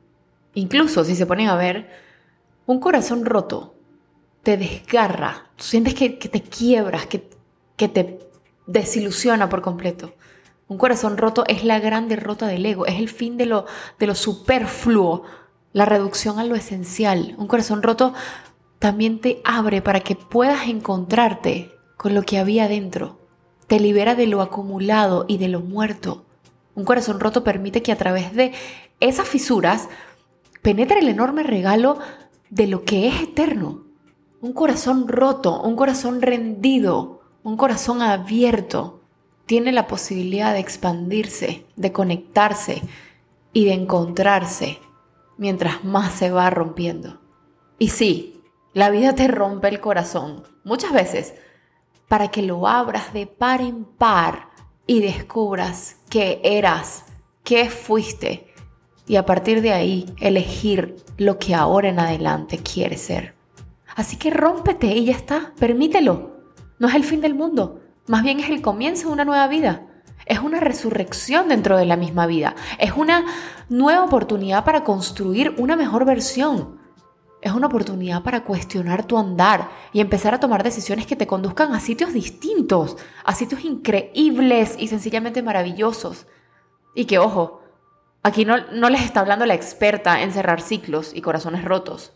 Incluso 0.54 1.04
si 1.04 1.14
se 1.14 1.26
ponen 1.26 1.48
a 1.48 1.56
ver, 1.56 1.90
un 2.64 2.80
corazón 2.80 3.26
roto 3.26 3.74
te 4.42 4.56
desgarra, 4.56 5.50
tú 5.56 5.64
sientes 5.64 5.94
que, 5.94 6.08
te 6.08 6.40
quiebras, 6.40 7.04
que, 7.06 7.28
que 7.76 7.88
te 7.88 8.20
desilusiona 8.66 9.50
por 9.50 9.60
completo. 9.60 10.14
Un 10.66 10.78
corazón 10.78 11.18
roto 11.18 11.44
es 11.46 11.62
la 11.62 11.78
gran 11.78 12.08
derrota 12.08 12.46
del 12.46 12.64
ego, 12.64 12.86
es 12.86 12.98
el 12.98 13.10
fin 13.10 13.36
de 13.36 13.44
lo, 13.44 13.66
de 13.98 14.06
lo 14.06 14.14
superfluo, 14.14 15.24
la 15.72 15.84
reducción 15.84 16.38
a 16.38 16.44
lo 16.44 16.54
esencial. 16.54 17.34
Un 17.38 17.46
corazón 17.46 17.82
roto 17.82 18.12
también 18.78 19.20
te 19.20 19.40
abre 19.44 19.82
para 19.82 20.00
que 20.00 20.16
puedas 20.16 20.68
encontrarte 20.68 21.70
con 21.96 22.14
lo 22.14 22.22
que 22.22 22.38
había 22.38 22.68
dentro. 22.68 23.18
Te 23.66 23.78
libera 23.78 24.14
de 24.14 24.26
lo 24.26 24.42
acumulado 24.42 25.26
y 25.28 25.38
de 25.38 25.48
lo 25.48 25.60
muerto. 25.60 26.24
Un 26.74 26.84
corazón 26.84 27.20
roto 27.20 27.44
permite 27.44 27.82
que 27.82 27.92
a 27.92 27.96
través 27.96 28.34
de 28.34 28.52
esas 29.00 29.28
fisuras 29.28 29.88
penetre 30.62 31.00
el 31.00 31.08
enorme 31.08 31.42
regalo 31.42 31.98
de 32.48 32.66
lo 32.66 32.84
que 32.84 33.08
es 33.08 33.22
eterno. 33.22 33.84
Un 34.40 34.52
corazón 34.52 35.06
roto, 35.06 35.60
un 35.60 35.76
corazón 35.76 36.22
rendido, 36.22 37.20
un 37.42 37.56
corazón 37.56 38.02
abierto, 38.02 39.00
tiene 39.46 39.72
la 39.72 39.86
posibilidad 39.86 40.52
de 40.52 40.60
expandirse, 40.60 41.66
de 41.76 41.92
conectarse 41.92 42.82
y 43.52 43.64
de 43.66 43.74
encontrarse 43.74 44.78
mientras 45.40 45.84
más 45.84 46.12
se 46.12 46.30
va 46.30 46.50
rompiendo. 46.50 47.18
Y 47.78 47.88
sí, 47.88 48.42
la 48.74 48.90
vida 48.90 49.14
te 49.14 49.26
rompe 49.26 49.68
el 49.68 49.80
corazón, 49.80 50.44
muchas 50.64 50.92
veces, 50.92 51.34
para 52.08 52.28
que 52.28 52.42
lo 52.42 52.68
abras 52.68 53.14
de 53.14 53.26
par 53.26 53.62
en 53.62 53.84
par 53.84 54.50
y 54.86 55.00
descubras 55.00 55.96
qué 56.10 56.42
eras, 56.44 57.06
qué 57.42 57.70
fuiste, 57.70 58.52
y 59.06 59.16
a 59.16 59.24
partir 59.24 59.62
de 59.62 59.72
ahí 59.72 60.14
elegir 60.20 60.96
lo 61.16 61.38
que 61.38 61.54
ahora 61.54 61.88
en 61.88 62.00
adelante 62.00 62.58
quieres 62.58 63.00
ser. 63.00 63.34
Así 63.96 64.18
que 64.18 64.30
rómpete 64.30 64.88
y 64.88 65.06
ya 65.06 65.14
está, 65.14 65.54
permítelo. 65.58 66.36
No 66.78 66.86
es 66.86 66.94
el 66.94 67.04
fin 67.04 67.22
del 67.22 67.34
mundo, 67.34 67.80
más 68.06 68.22
bien 68.22 68.40
es 68.40 68.50
el 68.50 68.60
comienzo 68.60 69.08
de 69.08 69.14
una 69.14 69.24
nueva 69.24 69.48
vida 69.48 69.89
es 70.30 70.38
una 70.38 70.60
resurrección 70.60 71.48
dentro 71.48 71.76
de 71.76 71.86
la 71.86 71.96
misma 71.96 72.24
vida, 72.28 72.54
es 72.78 72.92
una 72.92 73.24
nueva 73.68 74.04
oportunidad 74.04 74.64
para 74.64 74.84
construir 74.84 75.56
una 75.58 75.74
mejor 75.74 76.04
versión. 76.04 76.78
Es 77.42 77.52
una 77.52 77.66
oportunidad 77.66 78.22
para 78.22 78.44
cuestionar 78.44 79.04
tu 79.06 79.18
andar 79.18 79.70
y 79.92 80.00
empezar 80.00 80.32
a 80.32 80.38
tomar 80.38 80.62
decisiones 80.62 81.06
que 81.06 81.16
te 81.16 81.26
conduzcan 81.26 81.74
a 81.74 81.80
sitios 81.80 82.12
distintos, 82.12 82.96
a 83.24 83.34
sitios 83.34 83.64
increíbles 83.64 84.76
y 84.78 84.86
sencillamente 84.86 85.42
maravillosos. 85.42 86.26
Y 86.94 87.06
que, 87.06 87.18
ojo, 87.18 87.62
aquí 88.22 88.44
no, 88.44 88.58
no 88.72 88.88
les 88.88 89.02
está 89.02 89.20
hablando 89.20 89.46
la 89.46 89.54
experta 89.54 90.22
en 90.22 90.32
cerrar 90.32 90.60
ciclos 90.60 91.12
y 91.12 91.22
corazones 91.22 91.64
rotos. 91.64 92.12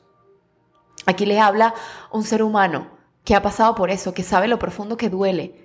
Aquí 1.06 1.26
les 1.26 1.40
habla 1.40 1.74
un 2.12 2.22
ser 2.22 2.44
humano 2.44 2.90
que 3.24 3.34
ha 3.34 3.42
pasado 3.42 3.74
por 3.74 3.90
eso, 3.90 4.14
que 4.14 4.22
sabe 4.22 4.46
lo 4.46 4.60
profundo 4.60 4.96
que 4.96 5.08
duele, 5.08 5.63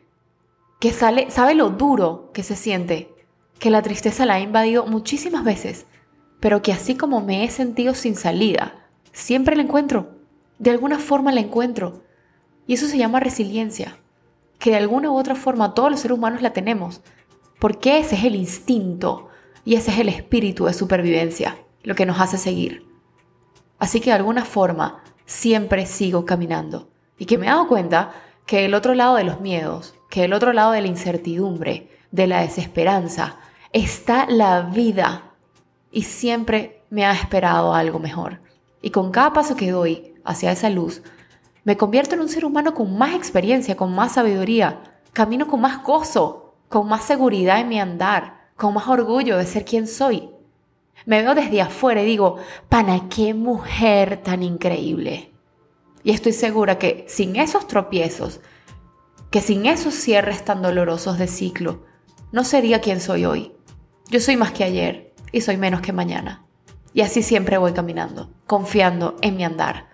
que 0.80 0.94
sale, 0.94 1.30
sabe 1.30 1.56
lo 1.56 1.70
duro 1.70 2.32
que 2.34 2.44
se 2.44 2.56
siente, 2.56 3.14
que 3.60 3.70
la 3.70 3.82
tristeza 3.82 4.26
la 4.26 4.36
ha 4.36 4.40
invadido 4.40 4.86
muchísimas 4.86 5.44
veces, 5.44 5.86
pero 6.40 6.62
que 6.62 6.72
así 6.72 6.96
como 6.96 7.22
me 7.22 7.44
he 7.44 7.50
sentido 7.50 7.94
sin 7.94 8.16
salida, 8.16 8.88
siempre 9.12 9.56
la 9.58 9.64
encuentro, 9.64 10.16
de 10.58 10.72
alguna 10.72 10.98
forma 10.98 11.34
la 11.34 11.42
encuentro. 11.42 12.04
Y 12.66 12.76
eso 12.76 12.88
se 12.88 12.98
llama 12.98 13.20
resiliencia, 13.20 13.98
que 14.58 14.70
de 14.70 14.78
alguna 14.78 15.12
u 15.12 15.18
otra 15.18 15.36
forma 15.36 15.74
todos 15.74 15.92
los 15.92 16.00
seres 16.00 16.18
humanos 16.18 16.42
la 16.42 16.54
tenemos, 16.54 17.02
porque 17.60 17.98
ese 17.98 18.16
es 18.16 18.24
el 18.24 18.36
instinto 18.36 19.28
y 19.66 19.76
ese 19.76 19.92
es 19.92 20.00
el 20.00 20.08
espíritu 20.08 20.66
de 20.66 20.74
supervivencia, 20.74 21.58
lo 21.84 21.96
que 21.96 22.06
nos 22.06 22.22
hace 22.22 22.38
seguir. 22.38 22.88
Así 23.80 24.00
que 24.00 24.12
de 24.12 24.16
alguna 24.16 24.46
forma 24.46 25.04
siempre 25.26 25.86
sigo 25.86 26.26
caminando 26.26 26.90
y 27.18 27.26
que 27.26 27.38
me 27.38 27.48
he 27.48 27.50
dado 27.50 27.68
cuenta 27.68 28.14
que 28.46 28.66
el 28.66 28.74
otro 28.74 28.94
lado 28.94 29.16
de 29.16 29.26
los 29.26 29.42
miedos, 29.42 29.99
que 30.10 30.24
el 30.24 30.34
otro 30.34 30.54
lado 30.54 30.72
de 30.72 30.82
la 30.82 30.88
incertidumbre, 30.88 31.90
de 32.12 32.28
la 32.28 32.42
desesperanza, 32.42 33.38
está 33.72 34.26
la 34.28 34.62
vida 34.62 35.32
y 35.92 36.04
siempre 36.04 36.82
me 36.90 37.06
ha 37.06 37.14
esperado 37.14 37.74
algo 37.74 38.00
mejor. 38.00 38.42
Y 38.82 38.90
con 38.90 39.12
cada 39.12 39.34
paso 39.34 39.56
que 39.56 39.72
doy 39.72 40.16
hacia 40.24 40.52
esa 40.52 40.70
luz, 40.70 41.02
Me 41.64 41.78
convierto 41.78 42.16
en 42.16 42.22
un 42.22 42.30
ser 42.30 42.46
humano 42.46 42.74
con 42.74 42.98
más 42.98 43.14
experiencia, 43.14 43.76
con 43.76 43.94
más 43.94 44.14
sabiduría. 44.14 44.82
Camino 45.14 45.48
con 45.48 45.62
más 45.62 45.84
gozo, 45.84 46.56
con 46.68 46.88
más 46.88 47.04
seguridad 47.04 47.60
en 47.60 47.68
mi 47.68 47.80
andar, 47.80 48.50
con 48.56 48.74
más 48.74 48.88
orgullo 48.88 49.38
de 49.38 49.46
ser 49.46 49.66
quien 49.66 49.88
soy. 49.88 50.30
Me 51.06 51.22
veo 51.22 51.36
desde 51.36 51.62
afuera 51.62 52.02
y 52.02 52.06
digo, 52.06 52.38
pana, 52.70 53.08
qué 53.10 53.34
mujer 53.34 54.22
tan 54.24 54.42
increíble. 54.42 55.32
Y 56.04 56.12
estoy 56.12 56.32
segura 56.32 56.80
que 56.80 57.06
sin 57.08 57.36
esos 57.36 57.68
tropiezos, 57.68 58.42
que 59.30 59.42
sin 59.42 59.66
esos 59.66 59.94
cierres 59.94 60.44
tan 60.44 60.62
dolorosos 60.62 61.18
de 61.18 61.28
ciclo, 61.28 61.86
no 62.32 62.44
sería 62.44 62.82
quien 62.82 63.00
soy 63.00 63.26
hoy. 63.26 63.54
Yo 64.10 64.20
soy 64.20 64.38
más 64.38 64.52
que 64.52 64.64
ayer 64.64 65.14
y 65.32 65.42
soy 65.42 65.58
menos 65.58 65.82
que 65.82 65.94
mañana. 65.94 66.46
Y 66.94 67.02
así 67.02 67.22
siempre 67.22 67.58
voy 67.58 67.74
caminando, 67.74 68.32
confiando 68.48 69.16
en 69.22 69.38
mi 69.38 69.44
andar. 69.44 69.90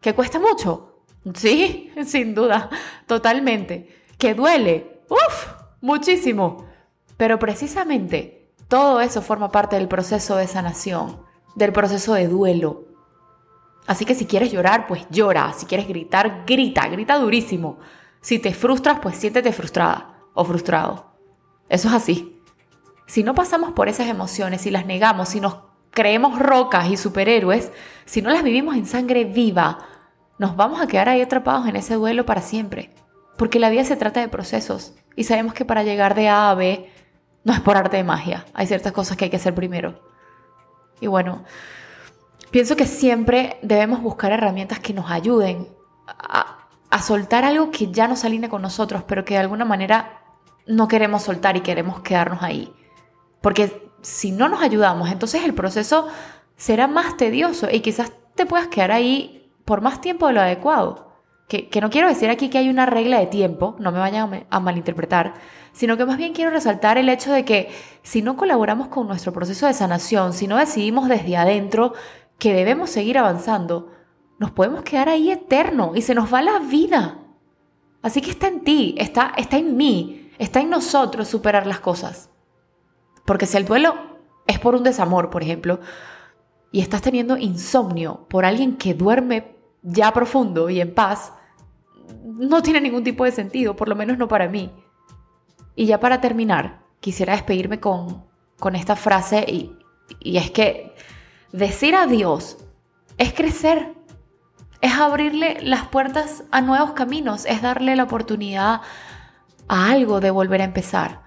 ¿Que 0.00 0.14
cuesta 0.14 0.38
mucho? 0.38 1.02
Sí, 1.34 1.92
sin 2.06 2.34
duda, 2.34 2.70
totalmente. 3.06 4.04
¿Que 4.18 4.34
duele? 4.34 5.02
Uf, 5.08 5.48
muchísimo. 5.80 6.66
Pero 7.16 7.38
precisamente 7.38 8.52
todo 8.68 9.00
eso 9.00 9.20
forma 9.20 9.50
parte 9.50 9.76
del 9.76 9.88
proceso 9.88 10.36
de 10.36 10.46
sanación, 10.46 11.22
del 11.56 11.72
proceso 11.72 12.14
de 12.14 12.28
duelo. 12.28 12.84
Así 13.86 14.04
que 14.04 14.14
si 14.14 14.26
quieres 14.26 14.52
llorar, 14.52 14.86
pues 14.86 15.06
llora. 15.10 15.52
Si 15.54 15.66
quieres 15.66 15.88
gritar, 15.88 16.44
grita, 16.46 16.86
grita 16.88 17.18
durísimo. 17.18 17.78
Si 18.20 18.38
te 18.38 18.52
frustras, 18.54 18.98
pues 19.00 19.16
siéntete 19.16 19.52
frustrada 19.52 20.18
o 20.34 20.44
frustrado. 20.44 21.12
Eso 21.68 21.88
es 21.88 21.94
así. 21.94 22.40
Si 23.06 23.22
no 23.22 23.34
pasamos 23.34 23.72
por 23.72 23.88
esas 23.88 24.08
emociones, 24.08 24.60
si 24.60 24.70
las 24.70 24.86
negamos, 24.86 25.30
si 25.30 25.40
nos 25.40 25.56
creemos 25.90 26.38
rocas 26.38 26.88
y 26.90 26.96
superhéroes, 26.96 27.72
si 28.04 28.22
no 28.22 28.30
las 28.30 28.42
vivimos 28.42 28.76
en 28.76 28.86
sangre 28.86 29.24
viva, 29.24 29.78
nos 30.38 30.56
vamos 30.56 30.80
a 30.80 30.86
quedar 30.86 31.08
ahí 31.08 31.20
atrapados 31.20 31.66
en 31.66 31.76
ese 31.76 31.94
duelo 31.94 32.24
para 32.24 32.40
siempre. 32.40 32.90
Porque 33.36 33.58
la 33.58 33.70
vida 33.70 33.84
se 33.84 33.96
trata 33.96 34.20
de 34.20 34.28
procesos 34.28 34.94
y 35.16 35.24
sabemos 35.24 35.54
que 35.54 35.64
para 35.64 35.82
llegar 35.82 36.14
de 36.14 36.28
A 36.28 36.50
a 36.50 36.54
B 36.54 36.90
no 37.44 37.52
es 37.52 37.60
por 37.60 37.76
arte 37.76 37.96
de 37.96 38.04
magia. 38.04 38.44
Hay 38.54 38.66
ciertas 38.66 38.92
cosas 38.92 39.16
que 39.16 39.24
hay 39.24 39.30
que 39.30 39.36
hacer 39.36 39.54
primero. 39.54 40.00
Y 41.00 41.06
bueno, 41.06 41.44
pienso 42.50 42.76
que 42.76 42.86
siempre 42.86 43.58
debemos 43.62 44.02
buscar 44.02 44.32
herramientas 44.32 44.78
que 44.78 44.92
nos 44.92 45.10
ayuden 45.10 45.68
a, 46.06 46.49
soltar 47.00 47.44
algo 47.44 47.70
que 47.70 47.90
ya 47.90 48.08
nos 48.08 48.24
alinea 48.24 48.50
con 48.50 48.62
nosotros, 48.62 49.04
pero 49.06 49.24
que 49.24 49.34
de 49.34 49.40
alguna 49.40 49.64
manera 49.64 50.22
no 50.66 50.88
queremos 50.88 51.22
soltar 51.22 51.56
y 51.56 51.60
queremos 51.60 52.00
quedarnos 52.00 52.42
ahí. 52.42 52.72
Porque 53.40 53.90
si 54.02 54.32
no 54.32 54.48
nos 54.48 54.62
ayudamos, 54.62 55.10
entonces 55.10 55.44
el 55.44 55.54
proceso 55.54 56.08
será 56.56 56.86
más 56.86 57.16
tedioso 57.16 57.68
y 57.70 57.80
quizás 57.80 58.12
te 58.34 58.46
puedas 58.46 58.68
quedar 58.68 58.92
ahí 58.92 59.50
por 59.64 59.80
más 59.80 60.00
tiempo 60.00 60.26
de 60.26 60.32
lo 60.32 60.40
adecuado. 60.40 61.08
Que, 61.48 61.68
no 61.80 61.90
quiero 61.90 62.06
decir 62.06 62.30
aquí 62.30 62.48
que 62.48 62.58
hay 62.58 62.68
una 62.68 62.86
regla 62.86 63.18
de 63.18 63.26
tiempo, 63.26 63.74
no 63.80 63.90
me 63.90 63.98
vayan 63.98 64.46
a 64.48 64.60
malinterpretar, 64.60 65.34
sino 65.72 65.96
que 65.96 66.06
más 66.06 66.16
bien 66.16 66.32
quiero 66.32 66.52
resaltar 66.52 66.96
el 66.96 67.08
hecho 67.08 67.32
de 67.32 67.44
que 67.44 67.70
si 68.02 68.22
no 68.22 68.36
colaboramos 68.36 68.86
con 68.86 69.08
nuestro 69.08 69.32
proceso 69.32 69.66
de 69.66 69.74
sanación, 69.74 70.32
si 70.32 70.46
no 70.46 70.56
decidimos 70.56 71.08
desde 71.08 71.36
adentro 71.36 71.92
que 72.38 72.54
debemos 72.54 72.90
seguir 72.90 73.18
avanzando, 73.18 73.90
nos 74.40 74.52
podemos 74.52 74.82
quedar 74.82 75.10
ahí 75.10 75.30
eterno 75.30 75.92
y 75.94 76.00
se 76.00 76.14
nos 76.14 76.32
va 76.32 76.40
la 76.40 76.58
vida. 76.60 77.18
Así 78.00 78.22
que 78.22 78.30
está 78.30 78.48
en 78.48 78.64
ti, 78.64 78.94
está, 78.96 79.34
está 79.36 79.58
en 79.58 79.76
mí, 79.76 80.30
está 80.38 80.60
en 80.60 80.70
nosotros 80.70 81.28
superar 81.28 81.66
las 81.66 81.80
cosas. 81.80 82.30
Porque 83.26 83.44
si 83.44 83.58
el 83.58 83.66
duelo 83.66 83.94
es 84.46 84.58
por 84.58 84.74
un 84.74 84.82
desamor, 84.82 85.28
por 85.28 85.42
ejemplo, 85.42 85.80
y 86.72 86.80
estás 86.80 87.02
teniendo 87.02 87.36
insomnio 87.36 88.26
por 88.30 88.46
alguien 88.46 88.78
que 88.78 88.94
duerme 88.94 89.56
ya 89.82 90.10
profundo 90.14 90.70
y 90.70 90.80
en 90.80 90.94
paz, 90.94 91.34
no 92.24 92.62
tiene 92.62 92.80
ningún 92.80 93.04
tipo 93.04 93.26
de 93.26 93.32
sentido, 93.32 93.76
por 93.76 93.90
lo 93.90 93.94
menos 93.94 94.16
no 94.16 94.26
para 94.26 94.48
mí. 94.48 94.72
Y 95.76 95.84
ya 95.84 96.00
para 96.00 96.22
terminar, 96.22 96.80
quisiera 97.00 97.34
despedirme 97.34 97.78
con, 97.78 98.24
con 98.58 98.74
esta 98.74 98.96
frase 98.96 99.44
y, 99.46 99.76
y 100.18 100.38
es 100.38 100.50
que 100.50 100.94
decir 101.52 101.94
adiós 101.94 102.56
es 103.18 103.34
crecer, 103.34 103.99
es 104.80 104.92
abrirle 104.94 105.58
las 105.62 105.86
puertas 105.88 106.44
a 106.50 106.60
nuevos 106.60 106.92
caminos, 106.92 107.44
es 107.46 107.62
darle 107.62 107.96
la 107.96 108.04
oportunidad 108.04 108.80
a 109.68 109.90
algo 109.90 110.20
de 110.20 110.30
volver 110.30 110.62
a 110.62 110.64
empezar. 110.64 111.22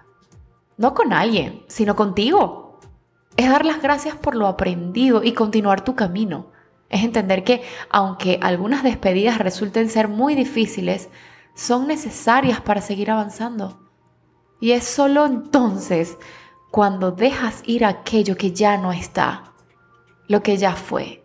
No 0.77 0.93
con 0.93 1.13
alguien, 1.13 1.63
sino 1.67 1.95
contigo. 1.95 2.79
Es 3.37 3.49
dar 3.49 3.65
las 3.65 3.81
gracias 3.81 4.15
por 4.15 4.35
lo 4.35 4.47
aprendido 4.47 5.23
y 5.23 5.33
continuar 5.33 5.83
tu 5.83 5.95
camino. 5.95 6.51
Es 6.89 7.03
entender 7.03 7.43
que 7.43 7.63
aunque 7.89 8.39
algunas 8.41 8.83
despedidas 8.83 9.37
resulten 9.37 9.89
ser 9.89 10.07
muy 10.07 10.35
difíciles, 10.35 11.09
son 11.55 11.87
necesarias 11.87 12.61
para 12.61 12.81
seguir 12.81 13.11
avanzando. 13.11 13.79
Y 14.59 14.71
es 14.71 14.83
solo 14.83 15.25
entonces 15.25 16.17
cuando 16.71 17.11
dejas 17.11 17.61
ir 17.65 17.85
aquello 17.85 18.35
que 18.35 18.51
ya 18.51 18.77
no 18.77 18.91
está, 18.91 19.53
lo 20.27 20.41
que 20.41 20.57
ya 20.57 20.75
fue, 20.75 21.22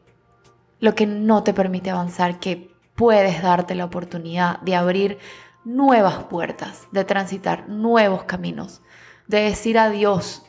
lo 0.80 0.94
que 0.94 1.06
no 1.06 1.42
te 1.42 1.54
permite 1.54 1.90
avanzar, 1.90 2.38
que 2.38 2.70
puedes 2.94 3.42
darte 3.42 3.74
la 3.74 3.84
oportunidad 3.84 4.60
de 4.60 4.74
abrir 4.76 5.18
nuevas 5.64 6.24
puertas, 6.24 6.88
de 6.92 7.04
transitar 7.04 7.68
nuevos 7.68 8.24
caminos, 8.24 8.82
de 9.26 9.40
decir 9.40 9.78
adiós. 9.78 10.44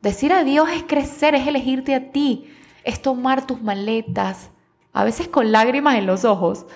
Decir 0.00 0.32
adiós 0.32 0.68
es 0.70 0.82
crecer, 0.82 1.34
es 1.34 1.46
elegirte 1.46 1.94
a 1.94 2.10
ti, 2.10 2.52
es 2.84 3.00
tomar 3.00 3.46
tus 3.46 3.62
maletas, 3.62 4.50
a 4.92 5.04
veces 5.04 5.28
con 5.28 5.52
lágrimas 5.52 5.96
en 5.96 6.06
los 6.06 6.24
ojos, 6.24 6.66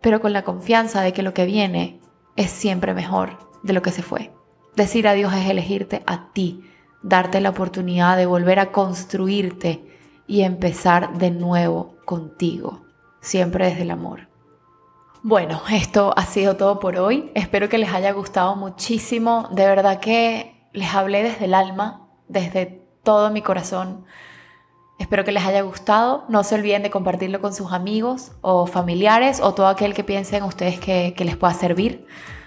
pero 0.00 0.20
con 0.20 0.32
la 0.32 0.44
confianza 0.44 1.02
de 1.02 1.12
que 1.12 1.22
lo 1.22 1.34
que 1.34 1.44
viene 1.44 2.00
es 2.36 2.50
siempre 2.50 2.94
mejor 2.94 3.38
de 3.62 3.72
lo 3.72 3.82
que 3.82 3.92
se 3.92 4.02
fue. 4.02 4.32
Decir 4.76 5.08
adiós 5.08 5.34
es 5.34 5.50
elegirte 5.50 6.02
a 6.06 6.32
ti, 6.32 6.62
darte 7.02 7.40
la 7.40 7.50
oportunidad 7.50 8.16
de 8.16 8.26
volver 8.26 8.58
a 8.60 8.72
construirte 8.72 9.97
y 10.28 10.42
empezar 10.42 11.18
de 11.18 11.32
nuevo 11.32 11.96
contigo, 12.04 12.84
siempre 13.20 13.64
desde 13.64 13.82
el 13.82 13.90
amor. 13.90 14.28
Bueno, 15.22 15.60
esto 15.72 16.14
ha 16.16 16.24
sido 16.26 16.56
todo 16.56 16.78
por 16.78 16.96
hoy. 16.96 17.32
Espero 17.34 17.68
que 17.68 17.78
les 17.78 17.92
haya 17.92 18.12
gustado 18.12 18.54
muchísimo. 18.54 19.48
De 19.50 19.66
verdad 19.66 19.98
que 19.98 20.68
les 20.72 20.94
hablé 20.94 21.24
desde 21.24 21.46
el 21.46 21.54
alma, 21.54 22.08
desde 22.28 22.86
todo 23.02 23.30
mi 23.30 23.42
corazón. 23.42 24.04
Espero 24.98 25.24
que 25.24 25.32
les 25.32 25.44
haya 25.44 25.62
gustado. 25.62 26.24
No 26.28 26.44
se 26.44 26.54
olviden 26.54 26.82
de 26.82 26.90
compartirlo 26.90 27.40
con 27.40 27.54
sus 27.54 27.72
amigos 27.72 28.32
o 28.42 28.66
familiares 28.66 29.40
o 29.40 29.54
todo 29.54 29.66
aquel 29.66 29.94
que 29.94 30.04
piensen 30.04 30.42
ustedes 30.44 30.78
que, 30.78 31.14
les 31.18 31.36
pueda 31.36 31.54
servir. 31.54 32.06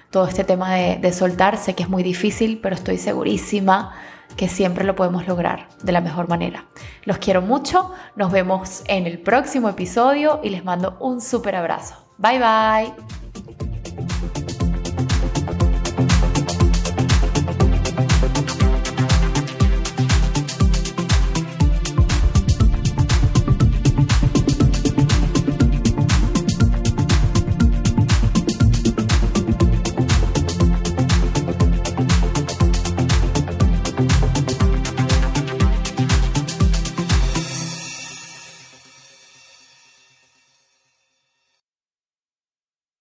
Todo 0.10 0.28
este 0.28 0.44
tema 0.44 0.76
de, 0.76 1.14
soltar, 1.14 1.58
sé 1.58 1.74
que 1.74 1.84
es 1.84 1.90
muy 1.90 2.04
difícil, 2.04 2.60
pero 2.62 2.76
estoy 2.76 2.98
segurísima 2.98 3.94
que 4.36 4.48
siempre 4.48 4.84
lo 4.84 4.96
podemos 4.96 5.28
lograr 5.28 5.68
de 5.82 5.92
la 5.92 6.02
mejor 6.02 6.28
manera. 6.28 6.66
Los 7.04 7.18
quiero 7.18 7.42
mucho, 7.42 7.92
nos 8.16 8.32
vemos 8.32 8.84
en 8.88 9.08
el 9.08 9.20
próximo 9.20 9.70
episodio 9.70 10.40
y 10.44 10.50
les 10.50 10.64
mando 10.64 10.98
un 11.00 11.22
súper 11.22 11.56
abrazo. 11.56 11.96
Bye 12.18 12.40
bye. 12.40 13.81